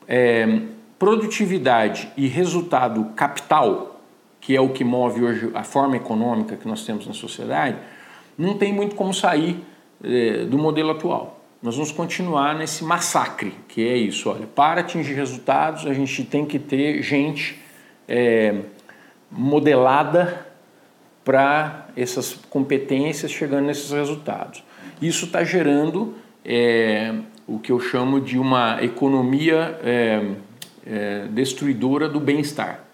é 0.08 0.62
produtividade 0.98 2.10
e 2.16 2.30
resultado 2.30 3.04
capital, 3.14 4.00
que 4.40 4.56
é 4.56 4.62
o 4.62 4.70
que 4.70 4.86
move 4.86 5.22
hoje 5.22 5.52
a 5.54 5.66
forma 5.66 5.98
econômica 5.98 6.56
que 6.56 6.66
nós 6.66 6.86
temos 6.86 7.06
na 7.06 7.14
sociedade, 7.14 7.76
não 8.40 8.58
tem 8.58 8.72
muito 8.72 8.96
como 8.96 9.14
sair 9.14 9.60
é, 10.02 10.46
do 10.46 10.58
modelo 10.58 10.92
atual. 10.92 11.42
Nós 11.62 11.76
vamos 11.76 11.92
continuar 11.92 12.56
nesse 12.56 12.86
massacre, 12.86 13.54
que 13.68 13.86
é 13.86 13.98
isso. 13.98 14.30
Olha, 14.30 14.48
para 14.48 14.80
atingir 14.80 15.14
resultados, 15.14 15.86
a 15.86 15.94
gente 15.94 16.24
tem 16.24 16.46
que 16.46 16.58
ter 16.58 17.04
gente 17.04 17.60
é, 18.08 18.62
modelada 19.30 20.48
para 21.26 21.88
essas 21.98 22.34
competências 22.50 23.30
chegando 23.30 23.66
nesses 23.66 23.92
resultados. 23.92 24.64
Isso 25.02 25.26
está 25.26 25.44
gerando 25.44 26.16
é, 26.46 27.14
o 27.46 27.60
que 27.60 27.74
eu 27.74 27.80
chamo 27.80 28.22
de 28.22 28.40
uma 28.40 28.82
economia 28.82 29.78
é, 29.84 30.32
é, 30.88 31.28
destruidora 31.30 32.08
do 32.08 32.22
bem-estar. 32.22 32.86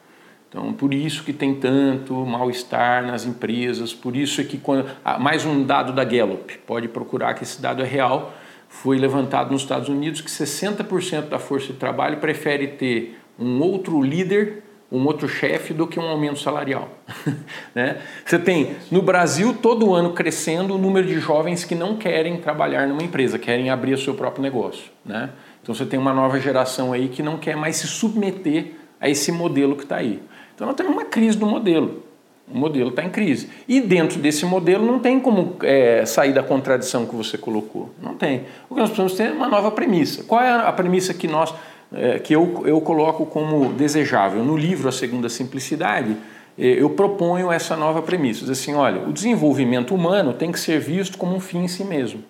Então, 0.55 0.71
por 0.71 0.93
isso 0.93 1.21
que 1.21 1.33
tem 1.33 1.53
tanto 1.53 2.13
mal-estar 2.25 3.05
nas 3.05 3.25
empresas, 3.25 3.93
por 3.93 4.15
isso 4.15 4.39
é 4.39 4.43
que 4.45 4.57
quando, 4.57 4.89
ah, 5.03 5.19
mais 5.19 5.45
um 5.45 5.61
dado 5.61 5.91
da 5.91 6.05
Gallup, 6.05 6.57
pode 6.59 6.87
procurar 6.87 7.33
que 7.33 7.43
esse 7.43 7.61
dado 7.61 7.83
é 7.83 7.85
real, 7.85 8.33
foi 8.69 8.97
levantado 8.97 9.51
nos 9.51 9.63
Estados 9.63 9.89
Unidos 9.89 10.21
que 10.21 10.29
60% 10.29 11.27
da 11.27 11.37
força 11.39 11.73
de 11.73 11.73
trabalho 11.73 12.19
prefere 12.19 12.67
ter 12.67 13.19
um 13.37 13.59
outro 13.59 14.01
líder, 14.01 14.63
um 14.89 15.05
outro 15.05 15.27
chefe 15.27 15.73
do 15.73 15.85
que 15.85 15.99
um 15.99 16.07
aumento 16.07 16.39
salarial. 16.39 16.87
né? 17.75 17.97
Você 18.25 18.39
tem 18.39 18.77
no 18.89 19.01
Brasil 19.01 19.53
todo 19.61 19.93
ano 19.93 20.13
crescendo 20.13 20.75
o 20.75 20.77
número 20.77 21.05
de 21.05 21.19
jovens 21.19 21.65
que 21.65 21.75
não 21.75 21.97
querem 21.97 22.37
trabalhar 22.37 22.87
numa 22.87 23.03
empresa, 23.03 23.37
querem 23.37 23.69
abrir 23.69 23.93
o 23.93 23.97
seu 23.97 24.13
próprio 24.13 24.41
negócio. 24.41 24.85
Né? 25.05 25.31
Então 25.61 25.75
você 25.75 25.85
tem 25.85 25.99
uma 25.99 26.13
nova 26.13 26.39
geração 26.39 26.93
aí 26.93 27.09
que 27.09 27.21
não 27.21 27.35
quer 27.35 27.57
mais 27.57 27.75
se 27.75 27.87
submeter 27.87 28.71
a 29.01 29.09
esse 29.09 29.33
modelo 29.33 29.75
que 29.75 29.83
está 29.83 29.97
aí. 29.97 30.21
Então 30.55 30.67
nós 30.67 30.75
temos 30.75 30.93
uma 30.93 31.05
crise 31.05 31.37
do 31.37 31.45
modelo. 31.45 32.03
O 32.51 32.57
modelo 32.57 32.89
está 32.89 33.03
em 33.03 33.09
crise. 33.09 33.49
E 33.67 33.81
dentro 33.81 34.19
desse 34.19 34.45
modelo 34.45 34.85
não 34.85 34.99
tem 34.99 35.19
como 35.19 35.55
é, 35.63 36.05
sair 36.05 36.31
da 36.31 36.43
contradição 36.43 37.05
que 37.05 37.15
você 37.15 37.37
colocou. 37.37 37.89
Não 38.01 38.15
tem. 38.15 38.43
O 38.69 38.75
que 38.75 38.79
nós 38.79 38.89
precisamos 38.89 39.13
ter 39.13 39.23
é 39.23 39.31
uma 39.31 39.47
nova 39.47 39.71
premissa. 39.71 40.23
Qual 40.23 40.41
é 40.41 40.51
a 40.51 40.71
premissa 40.71 41.13
que 41.13 41.27
nós 41.27 41.53
é, 41.93 42.19
que 42.19 42.35
eu, 42.35 42.63
eu 42.65 42.79
coloco 42.81 43.25
como 43.25 43.73
desejável? 43.73 44.43
No 44.43 44.55
livro 44.55 44.87
A 44.87 44.91
Segunda 44.91 45.27
Simplicidade, 45.27 46.15
é, 46.57 46.81
eu 46.81 46.89
proponho 46.91 47.51
essa 47.51 47.75
nova 47.75 48.01
premissa. 48.01 48.41
Diz 48.41 48.51
assim, 48.51 48.75
olha, 48.75 49.01
o 49.01 49.11
desenvolvimento 49.11 49.93
humano 49.93 50.33
tem 50.33 50.51
que 50.51 50.59
ser 50.59 50.79
visto 50.79 51.17
como 51.17 51.35
um 51.35 51.39
fim 51.39 51.63
em 51.63 51.67
si 51.67 51.83
mesmo. 51.83 52.23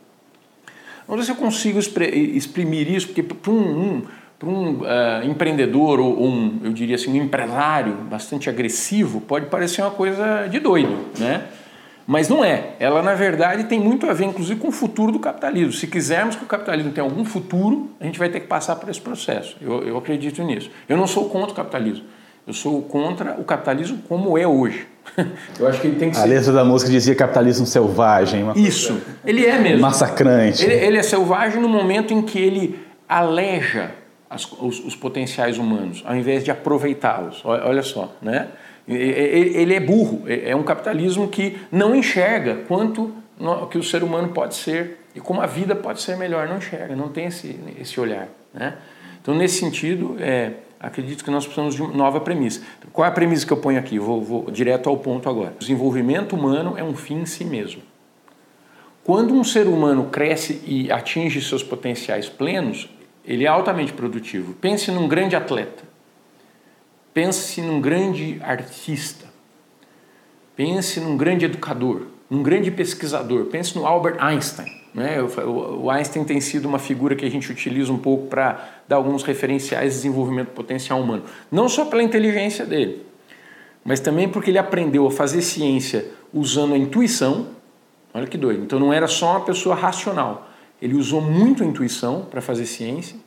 Vamos 1.07 1.25
ver 1.25 1.33
se 1.33 1.39
eu 1.39 1.43
consigo 1.43 1.77
exprimir 1.77 2.89
isso, 2.89 3.07
porque 3.07 3.21
para 3.21 3.51
um, 3.51 3.57
um 3.57 4.01
para 4.37 4.49
um 4.49 4.81
uh, 4.81 5.23
empreendedor 5.23 5.99
ou 5.99 6.25
um, 6.25 6.59
eu 6.63 6.73
diria 6.73 6.95
assim, 6.95 7.19
um 7.19 7.23
empresário 7.23 7.93
bastante 8.09 8.49
agressivo, 8.49 9.21
pode 9.21 9.45
parecer 9.47 9.81
uma 9.81 9.91
coisa 9.91 10.47
de 10.47 10.59
doido, 10.59 10.97
né? 11.17 11.45
Mas 12.07 12.29
não 12.29 12.45
é. 12.45 12.73
Ela, 12.79 13.01
na 13.01 13.15
verdade, 13.15 13.63
tem 13.63 13.79
muito 13.79 14.07
a 14.07 14.13
ver, 14.13 14.25
inclusive, 14.25 14.59
com 14.59 14.67
o 14.67 14.71
futuro 14.71 15.11
do 15.11 15.19
capitalismo. 15.19 15.73
Se 15.73 15.87
quisermos 15.87 16.35
que 16.35 16.43
o 16.43 16.47
capitalismo 16.47 16.91
tenha 16.91 17.03
algum 17.03 17.25
futuro, 17.25 17.89
a 17.99 18.05
gente 18.05 18.19
vai 18.19 18.29
ter 18.29 18.41
que 18.41 18.47
passar 18.47 18.75
por 18.75 18.89
esse 18.89 19.01
processo. 19.01 19.57
Eu, 19.59 19.81
eu 19.81 19.97
acredito 19.97 20.43
nisso. 20.43 20.69
Eu 20.87 20.97
não 20.97 21.07
sou 21.07 21.29
contra 21.29 21.51
o 21.51 21.55
capitalismo. 21.55 22.05
Eu 22.45 22.53
sou 22.53 22.83
contra 22.83 23.35
o 23.39 23.43
capitalismo 23.43 23.97
como 24.07 24.37
é 24.37 24.45
hoje. 24.45 24.85
Eu 25.59 25.67
acho 25.67 25.81
que 25.81 25.87
ele 25.87 25.95
tem 25.97 26.11
que 26.11 26.17
a 26.17 26.19
ser. 26.19 26.27
A 26.27 26.29
letra 26.29 26.51
da 26.51 26.63
música 26.63 26.91
dizia 26.91 27.15
capitalismo 27.15 27.65
selvagem. 27.65 28.45
Isso, 28.55 29.01
ele 29.25 29.45
é 29.45 29.57
mesmo. 29.57 29.81
Massacrante. 29.81 30.63
Ele, 30.63 30.73
ele, 30.73 30.97
é 30.97 31.03
selvagem 31.03 31.59
no 31.59 31.67
momento 31.67 32.13
em 32.13 32.21
que 32.21 32.37
ele 32.37 32.79
aleja 33.09 33.91
as, 34.35 34.51
os, 34.51 34.79
os, 34.83 34.95
potenciais 34.95 35.57
humanos, 35.57 36.03
ao 36.05 36.15
invés 36.15 36.43
de 36.43 36.51
aproveitá-los. 36.51 37.41
Olha 37.45 37.81
só, 37.81 38.13
né? 38.21 38.49
Ele 38.87 39.73
é 39.73 39.79
burro, 39.79 40.23
é, 40.27 40.51
é 40.51 40.55
um 40.55 40.61
capitalismo 40.61 41.27
que 41.27 41.57
não 41.71 41.95
enxerga 41.95 42.57
quanto 42.67 43.11
que 43.71 43.77
o 43.77 43.83
ser 43.83 44.03
humano 44.03 44.29
pode 44.29 44.55
ser 44.55 44.99
e 45.15 45.19
como 45.19 45.41
a 45.41 45.47
vida 45.47 45.75
pode 45.75 46.01
ser 46.01 46.17
melhor, 46.17 46.47
não 46.47 46.57
enxerga, 46.57 46.95
não 46.95 47.09
tem 47.09 47.25
esse, 47.25 47.59
esse 47.79 47.99
olhar. 47.99 48.27
Né? 48.53 48.75
Então, 49.21 49.33
nesse 49.33 49.59
sentido, 49.59 50.17
é, 50.19 50.51
acredito 50.79 51.23
que 51.23 51.31
nós 51.31 51.45
precisamos 51.45 51.73
de 51.73 51.81
uma 51.81 51.93
nova 51.93 52.19
premissa. 52.19 52.61
Qual 52.93 53.05
é 53.05 53.09
a 53.09 53.11
premissa 53.11 53.45
que 53.45 53.51
eu 53.51 53.57
ponho 53.57 53.79
aqui? 53.79 53.97
Vou, 53.97 54.21
vou 54.21 54.51
direto 54.51 54.87
ao 54.87 54.97
ponto 54.97 55.27
agora. 55.27 55.53
O 55.55 55.59
desenvolvimento 55.59 56.35
humano 56.35 56.75
é 56.77 56.83
um 56.83 56.95
fim 56.95 57.21
em 57.21 57.25
si 57.25 57.43
mesmo. 57.43 57.81
Quando 59.03 59.33
um 59.33 59.43
ser 59.43 59.67
humano 59.67 60.05
cresce 60.11 60.61
e 60.65 60.91
atinge 60.91 61.41
seus 61.41 61.63
potenciais 61.63 62.27
plenos, 62.27 62.89
ele 63.27 63.45
é 63.45 63.47
altamente 63.47 63.93
produtivo. 63.93 64.53
Pense 64.53 64.91
num 64.91 65.07
grande 65.07 65.35
atleta. 65.35 65.83
Pense 67.13 67.61
num 67.61 67.81
grande 67.81 68.39
artista. 68.43 69.25
Pense 70.55 70.99
num 70.99 71.17
grande 71.17 71.45
educador, 71.45 72.03
num 72.29 72.41
grande 72.41 72.71
pesquisador. 72.71 73.45
Pense 73.45 73.75
no 73.75 73.85
Albert 73.85 74.17
Einstein. 74.19 74.69
Né? 74.93 75.21
O 75.21 75.89
Einstein 75.89 76.23
tem 76.23 76.39
sido 76.39 76.65
uma 76.67 76.79
figura 76.79 77.15
que 77.15 77.25
a 77.25 77.29
gente 77.29 77.51
utiliza 77.51 77.91
um 77.91 77.97
pouco 77.97 78.27
para 78.27 78.81
dar 78.87 78.95
alguns 78.95 79.23
referenciais 79.23 79.91
de 79.91 79.97
desenvolvimento 79.97 80.49
potencial 80.49 81.01
humano. 81.01 81.23
Não 81.51 81.67
só 81.67 81.83
pela 81.85 82.01
inteligência 82.01 82.65
dele, 82.65 83.05
mas 83.83 83.99
também 83.99 84.29
porque 84.29 84.51
ele 84.51 84.57
aprendeu 84.57 85.05
a 85.05 85.11
fazer 85.11 85.41
ciência 85.41 86.05
usando 86.33 86.73
a 86.73 86.77
intuição. 86.77 87.47
Olha 88.13 88.25
que 88.25 88.37
doido. 88.37 88.63
Então 88.63 88.79
não 88.79 88.93
era 88.93 89.07
só 89.07 89.31
uma 89.31 89.41
pessoa 89.41 89.75
racional. 89.75 90.49
Ele 90.81 90.95
usou 90.95 91.21
muito 91.21 91.63
a 91.63 91.65
intuição 91.65 92.25
para 92.29 92.41
fazer 92.41 92.65
ciência, 92.65 93.17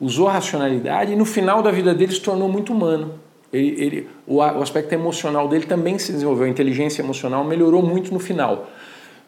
usou 0.00 0.28
a 0.28 0.32
racionalidade 0.32 1.12
e 1.12 1.16
no 1.16 1.24
final 1.24 1.62
da 1.62 1.70
vida 1.70 1.94
dele 1.94 2.12
se 2.12 2.20
tornou 2.20 2.48
muito 2.48 2.72
humano. 2.72 3.14
Ele, 3.52 3.82
ele, 3.82 4.08
o, 4.26 4.36
o 4.36 4.62
aspecto 4.62 4.92
emocional 4.92 5.48
dele 5.48 5.66
também 5.66 5.98
se 5.98 6.12
desenvolveu, 6.12 6.46
a 6.46 6.48
inteligência 6.48 7.02
emocional 7.02 7.44
melhorou 7.44 7.82
muito 7.82 8.12
no 8.12 8.20
final. 8.20 8.70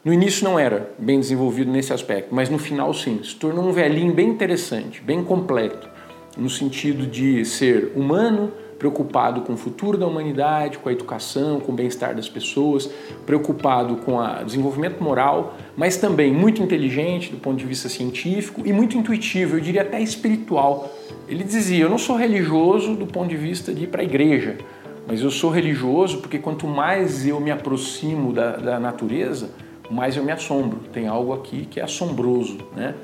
No 0.05 0.13
início 0.13 0.45
não 0.45 0.59
era 0.59 0.91
bem 0.99 1.21
desenvolvido 1.21 1.71
nesse 1.71 1.93
aspecto, 1.93 2.35
mas 2.35 2.49
no 2.49 2.59
final 2.59 2.93
sim. 2.93 3.21
Se 3.23 3.37
tornou 3.37 3.65
um 3.65 3.73
velhinho 3.73 4.13
bem 4.13 4.29
interessante, 4.29 5.01
bem 5.01 5.23
completo, 5.23 5.89
no 6.37 6.51
sentido 6.51 7.07
de 7.07 7.45
ser 7.45 7.93
humano, 7.95 8.51
preocupado 8.83 9.43
com 9.43 9.53
o 9.53 9.57
futuro 9.57 9.97
da 9.97 10.05
humanidade, 10.05 10.77
com 10.79 10.89
a 10.89 10.93
educação, 10.93 11.61
com 11.61 11.71
o 11.71 11.75
bem-estar 11.75 12.17
das 12.17 12.29
pessoas, 12.29 12.91
preocupado 13.25 13.95
com 13.99 14.17
o 14.17 14.45
desenvolvimento 14.45 15.01
moral, 15.01 15.55
mas 15.77 15.97
também 15.99 16.33
muito 16.33 16.61
inteligente 16.61 17.31
do 17.31 17.37
ponto 17.37 17.59
de 17.59 17.65
vista 17.65 17.89
científico 17.89 18.63
e 18.65 18.73
muito 18.73 18.99
intuitivo, 18.99 19.57
eu 19.57 19.61
diria 19.61 19.83
até 19.83 20.01
espiritual. 20.01 20.93
Ele 21.29 21.45
dizia: 21.45 21.85
Eu 21.85 21.89
não 21.89 21.97
sou 21.97 22.17
religioso 22.17 22.97
do 22.97 23.07
ponto 23.07 23.29
de 23.29 23.37
vista 23.37 23.73
de 23.73 23.85
ir 23.85 23.87
para 23.87 24.03
a 24.03 24.05
igreja, 24.05 24.59
mas 25.07 25.21
eu 25.21 25.31
sou 25.31 25.51
religioso 25.51 26.19
porque 26.19 26.41
quanto 26.41 26.67
mais 26.67 27.25
eu 27.25 27.39
me 27.39 27.53
aproximo 27.53 28.33
da, 28.33 28.57
da 28.57 28.81
natureza, 28.81 29.51
mais 29.89 30.17
eu 30.17 30.25
me 30.25 30.33
assombro. 30.33 30.81
Tem 30.93 31.07
algo 31.07 31.33
aqui 31.33 31.67
que 31.67 31.79
é 31.79 31.85
assombroso, 31.85 32.59
né? 32.75 32.97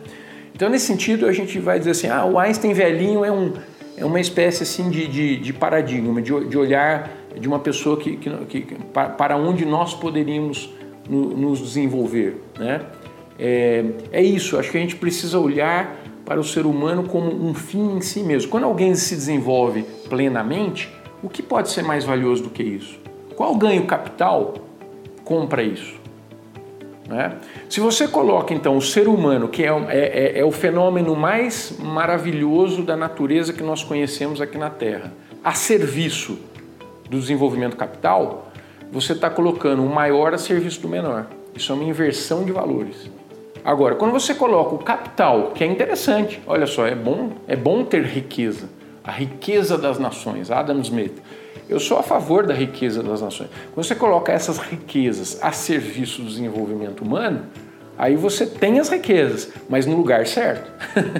Então, 0.53 0.69
nesse 0.69 0.87
sentido, 0.87 1.27
a 1.27 1.33
gente 1.33 1.57
vai 1.61 1.79
dizer 1.79 1.93
assim, 1.93 2.09
ah, 2.09 2.25
o 2.25 2.37
Einstein 2.37 2.73
velhinho 2.73 3.25
é, 3.25 3.31
um, 3.31 3.53
é 4.01 4.05
uma 4.05 4.21
espécie 4.21 4.63
assim 4.63 4.91
de, 4.91 5.07
de, 5.07 5.37
de 5.37 5.53
paradigma, 5.53 6.23
de, 6.23 6.45
de, 6.47 6.59
olhar 6.59 7.11
de 7.39 7.47
uma 7.49 7.59
pessoa 7.59 7.97
que, 7.97 8.17
que, 8.17 8.61
que 8.61 8.77
para 8.93 9.37
onde 9.37 9.65
nós 9.65 9.95
poderíamos 9.95 10.73
no, 11.09 11.37
nos 11.37 11.61
desenvolver, 11.61 12.43
né? 12.59 12.83
É, 13.39 13.85
é 14.11 14.23
isso, 14.23 14.59
acho 14.59 14.71
que 14.71 14.77
a 14.77 14.81
gente 14.81 14.97
precisa 14.97 15.39
olhar 15.39 15.97
para 16.25 16.41
o 16.41 16.45
ser 16.45 16.67
humano 16.67 17.05
como 17.05 17.33
um 17.33 17.55
fim 17.55 17.97
em 17.97 18.01
si 18.01 18.23
mesmo. 18.23 18.51
Quando 18.51 18.65
alguém 18.65 18.95
se 18.95 19.15
desenvolve 19.15 19.85
plenamente, 20.09 20.93
o 21.23 21.29
que 21.29 21.43
pode 21.43 21.71
ser 21.71 21.83
mais 21.83 22.05
valioso 22.05 22.43
do 22.43 22.51
que 22.51 22.63
isso? 22.63 22.99
Qual 23.37 23.55
ganho 23.55 23.87
capital 23.87 24.55
compra 25.25 25.63
isso? 25.63 25.98
Né? 27.09 27.39
Se 27.71 27.81
você 27.81 28.07
coloca 28.07 28.53
então 28.53 28.77
o 28.77 28.83
ser 28.83 29.09
humano, 29.09 29.49
que 29.49 29.65
é, 29.65 29.69
é, 29.69 29.99
é, 29.99 30.39
é, 30.41 30.45
o 30.45 30.53
fenômeno 30.53 31.17
mais 31.17 31.75
maravilhoso 31.79 32.83
da 32.83 32.97
natureza 32.97 33.53
que 33.53 33.63
nós 33.63 33.83
conhecemos 33.83 34.43
aqui 34.43 34.59
na 34.59 34.69
Terra, 34.69 35.11
a 35.43 35.55
serviço 35.55 36.39
do 37.09 37.19
desenvolvimento 37.19 37.77
capital, 37.77 38.53
você 38.93 39.15
está 39.15 39.31
colocando 39.31 39.83
o 39.83 39.89
maior 39.89 40.35
a 40.35 40.39
serviço 40.39 40.83
do 40.83 40.89
menor. 40.89 41.27
Isso 41.55 41.73
é 41.73 41.75
uma 41.75 41.85
inversão 41.85 42.45
de 42.45 42.53
valores. 42.53 43.11
Agora, 43.65 43.95
quando 43.95 44.13
você 44.13 44.35
coloca 44.35 44.75
o 44.75 44.79
capital, 44.79 45.53
que 45.55 45.65
é 45.65 45.67
interessante, 45.67 46.41
olha 46.47 46.67
só, 46.67 46.87
é 46.87 46.95
bom, 46.95 47.33
é 47.47 47.57
bom 47.57 47.85
ter 47.85 48.05
riqueza, 48.05 48.69
a 49.03 49.11
riqueza 49.11 49.79
das 49.79 49.99
nações, 49.99 50.51
Adam 50.51 50.81
Smith. 50.81 51.23
Eu 51.69 51.79
sou 51.79 51.99
a 51.99 52.03
favor 52.03 52.47
da 52.47 52.55
riqueza 52.55 53.03
das 53.03 53.21
nações. 53.21 53.51
Quando 53.75 53.85
você 53.85 53.95
coloca 53.95 54.33
essas 54.33 54.57
riquezas 54.57 55.39
a 55.43 55.53
serviço 55.53 56.23
do 56.23 56.29
desenvolvimento 56.29 57.03
humano, 57.03 57.43
aí 57.99 58.17
você 58.17 58.47
tem 58.47 58.79
as 58.79 58.89
riquezas, 58.89 59.53
mas 59.69 59.85
no 59.85 59.95
lugar 59.95 60.27
certo. 60.27 60.71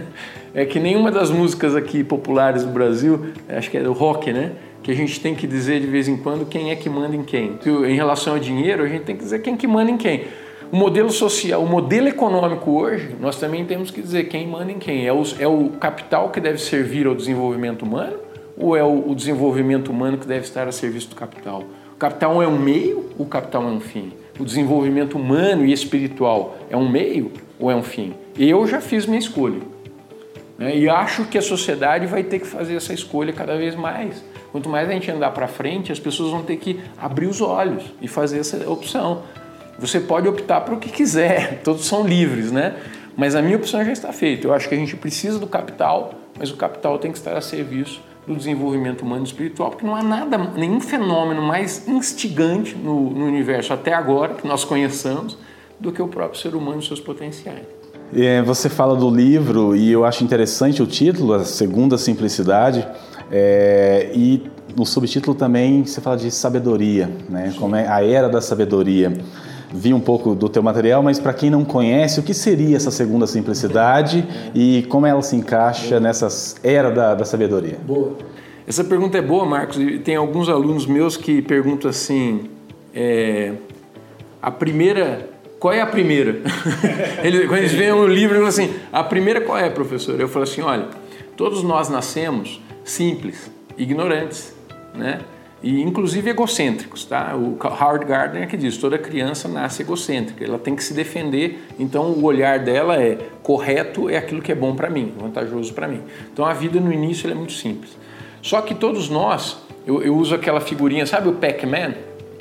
é 0.55 0.65
que 0.65 0.81
nenhuma 0.81 1.11
das 1.11 1.31
músicas 1.31 1.77
aqui 1.77 2.03
populares 2.03 2.65
do 2.65 2.71
Brasil, 2.71 3.27
acho 3.47 3.71
que 3.71 3.77
é 3.77 3.83
do 3.83 3.93
rock, 3.93 4.33
né? 4.33 4.53
Que 4.83 4.91
a 4.91 4.95
gente 4.95 5.21
tem 5.21 5.35
que 5.35 5.47
dizer 5.47 5.81
de 5.81 5.87
vez 5.87 6.09
em 6.09 6.17
quando 6.17 6.47
quem 6.47 6.71
é 6.71 6.77
que 6.77 6.89
manda 6.89 7.15
em 7.15 7.23
quem. 7.23 7.59
Em 7.67 7.95
relação 7.95 8.33
ao 8.33 8.39
dinheiro, 8.39 8.85
a 8.85 8.89
gente 8.89 9.05
tem 9.05 9.17
que 9.17 9.23
dizer 9.23 9.41
quem 9.43 9.55
que 9.55 9.67
manda 9.67 9.91
em 9.91 9.99
quem. 9.99 10.29
O 10.73 10.77
modelo 10.77 11.11
social, 11.11 11.63
o 11.63 11.67
modelo 11.67 12.09
econômico 12.09 12.71
hoje, 12.71 13.15
nós 13.21 13.39
também 13.39 13.67
temos 13.67 13.91
que 13.91 14.01
dizer 14.01 14.25
quem 14.25 14.47
manda 14.47 14.73
em 14.73 14.79
quem. 14.79 15.07
É 15.07 15.13
o, 15.13 15.23
é 15.39 15.47
o 15.47 15.71
capital 15.81 16.31
que 16.31 16.41
deve 16.41 16.59
servir 16.59 17.07
ao 17.07 17.15
desenvolvimento 17.15 17.83
humano 17.83 18.28
ou 18.59 18.77
é 18.77 18.83
o, 18.83 19.15
desenvolvimento 19.15 19.91
humano 19.91 20.19
que 20.19 20.27
deve 20.27 20.45
estar 20.45 20.67
a 20.67 20.73
serviço 20.73 21.09
do 21.09 21.15
capital? 21.15 21.65
O 21.93 21.97
capital 21.97 22.43
é 22.43 22.49
um 22.49 22.59
meio 22.59 23.11
ou 23.19 23.25
o 23.25 23.29
capital 23.29 23.63
é 23.63 23.67
um 23.67 23.81
fim? 23.81 24.13
O 24.39 24.45
desenvolvimento 24.45 25.17
humano 25.17 25.65
e 25.65 25.73
espiritual 25.73 26.59
é 26.69 26.77
um 26.77 26.89
meio 26.89 27.33
ou 27.59 27.71
é 27.71 27.77
um 27.77 27.83
fim? 27.83 28.15
Eu 28.37 28.67
já 28.67 28.81
fiz 28.81 29.07
minha 29.07 29.19
escolha. 29.19 29.61
Né? 30.59 30.77
E 30.77 30.89
acho 30.89 31.25
que 31.25 31.39
a 31.39 31.43
sociedade 31.43 32.07
vai 32.07 32.25
ter 32.25 32.41
que 32.41 32.47
fazer 32.47 32.75
essa 32.75 32.93
escolha 32.93 33.33
cada 33.33 33.57
vez 33.57 33.77
mais. 33.77 34.23
Quanto 34.51 34.69
mais 34.69 34.89
a 34.89 34.93
gente 34.93 35.11
andar 35.11 35.31
para 35.31 35.47
frente, 35.47 35.93
as 35.93 36.01
pessoas 36.01 36.33
vão 36.33 36.43
ter 36.43 36.57
que 36.57 36.81
abrir 36.97 37.27
os 37.27 37.41
olhos 37.41 37.85
e 38.03 38.09
fazer 38.09 38.41
essa 38.41 38.69
opção. 38.69 39.23
Você 39.79 40.01
pode 40.01 40.27
optar 40.27 40.63
por 40.63 40.75
o 40.75 40.79
que 40.79 40.89
quiser, 40.89 41.61
todos 41.63 41.87
são 41.87 42.05
livres, 42.05 42.51
né? 42.51 42.77
Mas 43.17 43.35
a 43.35 43.43
minha 43.43 43.57
opção 43.57 43.85
já 43.85 43.93
está 43.93 44.13
feita. 44.13 44.47
Eu 44.47 44.53
acho 44.53 44.69
que 44.69 44.75
a 44.75 44.79
gente 44.79 44.97
precisa 44.97 45.39
do 45.39 45.47
capital, 45.47 46.15
mas 46.39 46.51
o 46.51 46.57
capital 46.57 46.99
tem 46.99 47.13
que 47.13 47.19
estar 47.19 47.37
a 47.37 47.41
serviço 47.41 48.01
do 48.29 48.37
desenvolvimento 48.37 49.03
humano 49.03 49.23
e 49.23 49.27
espiritual, 49.27 49.71
porque 49.71 49.87
não 49.87 49.97
há 49.97 50.03
nada, 50.03 50.37
nenhum 50.55 50.81
fenômeno 50.81 51.41
mais 51.41 51.89
instigante 51.89 52.77
no, 52.77 53.11
no 53.11 53.25
universo 53.25 53.73
até 53.73 53.95
agora, 53.95 54.35
que 54.35 54.47
nós 54.47 54.65
conheçamos, 54.65 55.39
do 55.81 55.91
que 55.91 56.03
o 56.03 56.09
próprio 56.09 56.39
ser 56.39 56.55
humano 56.55 56.81
e 56.81 56.85
seus 56.85 57.01
potenciais. 57.01 57.67
É, 58.15 58.43
você 58.43 58.69
fala 58.69 58.95
do 58.95 59.11
livro 59.11 59.75
e 59.75 59.91
eu 59.91 60.05
acho 60.05 60.23
interessante 60.23 60.83
o 60.83 60.87
título, 60.87 61.33
A 61.33 61.45
Segunda 61.45 61.97
Simplicidade, 61.97 62.87
é, 63.31 64.11
e 64.15 64.43
no 64.77 64.85
subtítulo 64.85 65.35
também 65.35 65.85
você 65.85 66.01
fala 66.01 66.17
de 66.17 66.31
sabedoria, 66.31 67.11
né? 67.29 67.55
Como 67.59 67.77
é 67.77 67.89
a 67.89 68.03
era 68.05 68.29
da 68.29 68.41
sabedoria 68.41 69.13
vi 69.73 69.93
um 69.93 70.01
pouco 70.01 70.35
do 70.35 70.49
teu 70.49 70.63
material, 70.63 71.03
mas 71.03 71.19
para 71.19 71.33
quem 71.33 71.51
não 71.51 71.65
conhece, 71.65 72.21
o 72.21 72.23
que 72.23 72.35
seria 72.35 72.77
essa 72.77 72.91
segunda 72.91 73.27
simplicidade 73.27 74.27
e 74.55 74.85
como 74.89 75.07
ela 75.07 75.23
se 75.23 75.37
encaixa 75.37 76.01
nessa 76.01 76.29
era 76.63 76.91
da, 76.91 77.15
da 77.15 77.25
sabedoria? 77.25 77.79
Boa. 77.87 78.17
Essa 78.67 78.85
pergunta 78.85 79.17
é 79.17 79.23
boa, 79.23 79.47
Marcos. 79.47 79.79
E 79.79 79.99
tem 79.99 80.17
alguns 80.17 80.49
alunos 80.49 80.87
meus 80.87 81.17
que 81.17 81.41
perguntam 81.41 81.89
assim: 81.89 82.51
é, 82.95 83.55
a 84.43 84.51
primeira, 84.51 85.29
qual 85.59 85.73
é 85.73 85.81
a 85.81 85.87
primeira? 85.87 86.43
quando 87.49 87.59
eles 87.59 87.73
veem 87.73 87.93
o 87.93 88.07
livro, 88.07 88.37
eles 88.37 88.55
falam 88.55 88.69
assim: 88.71 88.81
a 88.93 89.03
primeira 89.03 89.41
qual 89.41 89.59
é, 89.59 89.71
professor? 89.71 90.21
Eu 90.21 90.29
falo 90.29 90.43
assim: 90.43 90.61
olha, 90.61 90.87
todos 91.35 91.63
nós 91.63 91.89
nascemos 91.89 92.61
simples, 92.85 93.51
ignorantes, 93.79 94.55
né? 94.95 95.21
E 95.63 95.83
inclusive 95.83 96.31
egocêntricos, 96.31 97.05
tá? 97.05 97.35
O 97.35 97.59
Howard 97.61 98.05
Gardner 98.05 98.45
é 98.45 98.47
que 98.47 98.57
diz, 98.57 98.77
toda 98.77 98.97
criança 98.97 99.49
nasce 99.49 99.83
egocêntrica, 99.83 100.45
ela 100.45 100.59
tem 100.59 100.77
que 100.77 100.85
se 100.85 100.95
defender, 100.95 101.67
então 101.79 102.05
o 102.13 102.25
olhar 102.25 102.61
dela 102.61 102.97
é 102.97 103.19
correto 103.43 104.09
é 104.09 104.17
aquilo 104.17 104.41
que 104.41 104.53
é 104.53 104.55
bom 104.55 104.77
para 104.77 104.89
mim, 104.89 105.13
vantajoso 105.19 105.75
para 105.75 105.89
mim. 105.89 106.01
Então 106.33 106.45
a 106.45 106.53
vida 106.53 106.79
no 106.79 106.93
início 106.93 107.29
é 107.29 107.35
muito 107.35 107.53
simples. 107.53 107.97
Só 108.41 108.61
que 108.61 108.73
todos 108.75 109.09
nós, 109.09 109.59
eu, 109.85 110.01
eu 110.01 110.17
uso 110.17 110.35
aquela 110.35 110.61
figurinha, 110.61 111.05
sabe 111.07 111.29
o 111.29 111.33
Pac-Man? 111.33 111.95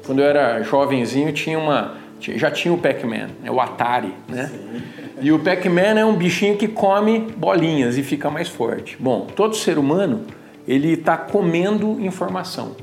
Quando 0.06 0.20
eu 0.20 0.26
era 0.26 0.62
jovenzinho 0.62 1.34
tinha 1.34 1.58
uma, 1.58 1.96
já 2.20 2.52
tinha 2.52 2.72
o 2.72 2.78
Pac-Man, 2.78 3.30
é 3.44 3.50
o 3.50 3.60
Atari, 3.60 4.14
né? 4.28 4.46
Sim. 4.46 4.82
E 5.20 5.32
o 5.32 5.40
Pac-Man 5.40 6.00
é 6.00 6.06
um 6.06 6.14
bichinho 6.14 6.56
que 6.56 6.68
come 6.68 7.20
bolinhas 7.36 7.98
e 7.98 8.04
fica 8.04 8.30
mais 8.30 8.48
forte. 8.48 8.96
Bom, 9.00 9.26
todo 9.36 9.56
ser 9.56 9.80
humano 9.80 10.22
ele 10.68 10.94
está 10.94 11.18
comendo 11.18 12.00
informação 12.00 12.76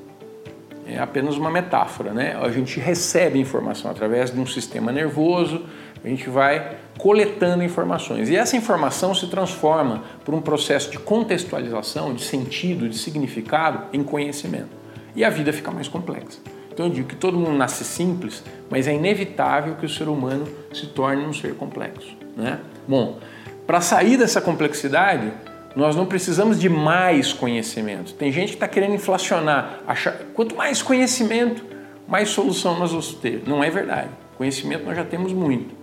é 0.86 0.98
apenas 0.98 1.36
uma 1.36 1.50
metáfora, 1.50 2.12
né? 2.12 2.36
A 2.40 2.50
gente 2.50 2.78
recebe 2.78 3.38
informação 3.38 3.90
através 3.90 4.30
de 4.30 4.38
um 4.38 4.46
sistema 4.46 4.92
nervoso, 4.92 5.64
a 6.04 6.08
gente 6.08 6.28
vai 6.28 6.76
coletando 6.98 7.64
informações 7.64 8.28
e 8.28 8.36
essa 8.36 8.56
informação 8.56 9.14
se 9.14 9.26
transforma 9.28 10.02
por 10.24 10.34
um 10.34 10.40
processo 10.40 10.90
de 10.90 10.98
contextualização, 10.98 12.12
de 12.12 12.22
sentido, 12.22 12.88
de 12.88 12.98
significado 12.98 13.84
em 13.92 14.04
conhecimento 14.04 14.68
e 15.16 15.24
a 15.24 15.30
vida 15.30 15.52
fica 15.52 15.70
mais 15.70 15.88
complexa. 15.88 16.38
Então 16.72 16.86
eu 16.86 16.92
digo 16.92 17.08
que 17.08 17.16
todo 17.16 17.38
mundo 17.38 17.56
nasce 17.56 17.84
simples, 17.84 18.42
mas 18.68 18.86
é 18.86 18.94
inevitável 18.94 19.76
que 19.76 19.86
o 19.86 19.88
ser 19.88 20.08
humano 20.08 20.46
se 20.72 20.88
torne 20.88 21.24
um 21.24 21.32
ser 21.32 21.54
complexo, 21.54 22.16
né? 22.36 22.58
Bom, 22.86 23.18
para 23.66 23.80
sair 23.80 24.16
dessa 24.16 24.40
complexidade, 24.40 25.32
nós 25.74 25.96
não 25.96 26.06
precisamos 26.06 26.60
de 26.60 26.68
mais 26.68 27.32
conhecimento. 27.32 28.14
Tem 28.14 28.30
gente 28.30 28.50
que 28.50 28.54
está 28.54 28.68
querendo 28.68 28.94
inflacionar, 28.94 29.80
achar 29.86 30.12
quanto 30.32 30.54
mais 30.54 30.82
conhecimento, 30.82 31.64
mais 32.06 32.28
solução 32.28 32.78
nós 32.78 32.90
vamos 32.90 33.14
ter. 33.14 33.42
Não 33.46 33.62
é 33.62 33.70
verdade. 33.70 34.10
Conhecimento 34.36 34.84
nós 34.84 34.96
já 34.96 35.04
temos 35.04 35.32
muito. 35.32 35.74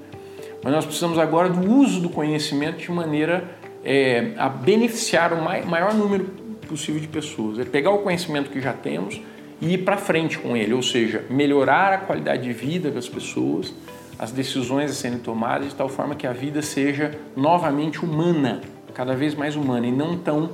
Mas 0.63 0.73
nós 0.73 0.85
precisamos 0.85 1.17
agora 1.17 1.49
do 1.49 1.69
uso 1.69 1.99
do 1.99 2.09
conhecimento 2.09 2.77
de 2.77 2.91
maneira 2.91 3.49
é, 3.83 4.31
a 4.37 4.47
beneficiar 4.47 5.33
o 5.33 5.41
maior 5.41 5.93
número 5.93 6.25
possível 6.67 7.01
de 7.01 7.07
pessoas. 7.07 7.59
É 7.59 7.65
pegar 7.65 7.91
o 7.91 7.99
conhecimento 7.99 8.49
que 8.49 8.61
já 8.61 8.71
temos 8.71 9.19
e 9.59 9.73
ir 9.73 9.79
para 9.79 9.97
frente 9.97 10.39
com 10.39 10.55
ele, 10.55 10.73
ou 10.73 10.81
seja, 10.81 11.25
melhorar 11.29 11.93
a 11.93 11.97
qualidade 11.97 12.43
de 12.43 12.53
vida 12.53 12.89
das 12.89 13.09
pessoas, 13.09 13.73
as 14.17 14.31
decisões 14.31 14.91
a 14.91 14.93
serem 14.93 15.19
tomadas 15.19 15.69
de 15.69 15.75
tal 15.75 15.89
forma 15.89 16.15
que 16.15 16.25
a 16.25 16.33
vida 16.33 16.61
seja 16.61 17.11
novamente 17.35 18.03
humana 18.03 18.61
cada 18.93 19.15
vez 19.15 19.35
mais 19.35 19.55
humana 19.55 19.87
e 19.87 19.91
não 19.91 20.17
tão 20.17 20.51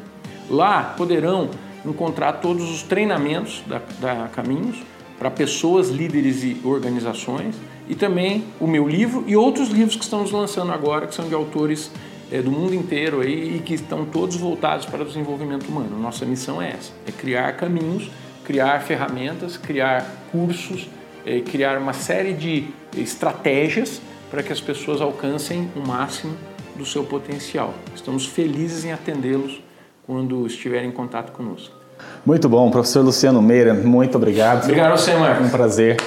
Lá 0.49 0.93
poderão 0.95 1.49
encontrar 1.85 2.31
todos 2.33 2.69
os 2.69 2.83
treinamentos 2.83 3.63
da, 3.67 3.81
da 3.99 4.27
Caminhos 4.27 4.83
para 5.17 5.31
pessoas, 5.31 5.89
líderes 5.89 6.43
e 6.43 6.61
organizações, 6.63 7.55
e 7.87 7.95
também 7.95 8.45
o 8.59 8.67
meu 8.67 8.87
livro 8.87 9.23
e 9.27 9.35
outros 9.35 9.69
livros 9.69 9.95
que 9.95 10.03
estamos 10.03 10.31
lançando 10.31 10.71
agora, 10.71 11.07
que 11.07 11.15
são 11.15 11.27
de 11.27 11.33
autores 11.33 11.91
é, 12.31 12.41
do 12.41 12.51
mundo 12.51 12.73
inteiro 12.73 13.21
aí, 13.21 13.57
e 13.57 13.59
que 13.59 13.73
estão 13.73 14.05
todos 14.05 14.35
voltados 14.35 14.85
para 14.85 15.03
o 15.03 15.05
desenvolvimento 15.05 15.67
humano. 15.67 15.99
Nossa 15.99 16.25
missão 16.25 16.61
é 16.61 16.71
essa: 16.71 16.91
é 17.07 17.11
criar 17.11 17.53
caminhos, 17.53 18.09
criar 18.43 18.81
ferramentas, 18.81 19.57
criar 19.57 20.05
cursos, 20.31 20.89
é, 21.25 21.39
criar 21.41 21.77
uma 21.77 21.93
série 21.93 22.33
de 22.33 22.67
estratégias 22.97 24.01
para 24.29 24.41
que 24.41 24.51
as 24.51 24.59
pessoas 24.59 25.01
alcancem 25.01 25.69
o 25.75 25.87
máximo 25.87 26.35
do 26.75 26.85
seu 26.85 27.03
potencial. 27.03 27.73
Estamos 27.95 28.25
felizes 28.25 28.83
em 28.83 28.91
atendê-los 28.91 29.61
quando 30.05 30.45
estiverem 30.47 30.89
em 30.89 30.91
contato 30.91 31.31
conosco. 31.31 31.82
Muito 32.25 32.47
bom, 32.47 32.71
professor 32.71 33.03
Luciano 33.03 33.41
Meira, 33.41 33.73
muito 33.73 34.15
obrigado. 34.15 34.63
Obrigado 34.63 34.93
a 34.93 34.97
você, 34.97 35.13
Marcos. 35.15 35.47
Um 35.47 35.49
prazer 35.49 35.97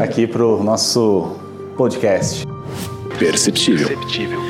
aqui 0.00 0.26
para 0.26 0.44
o 0.44 0.62
nosso 0.64 1.36
podcast. 1.76 2.46
Perceptível. 3.18 3.86
Perceptível 3.88 4.49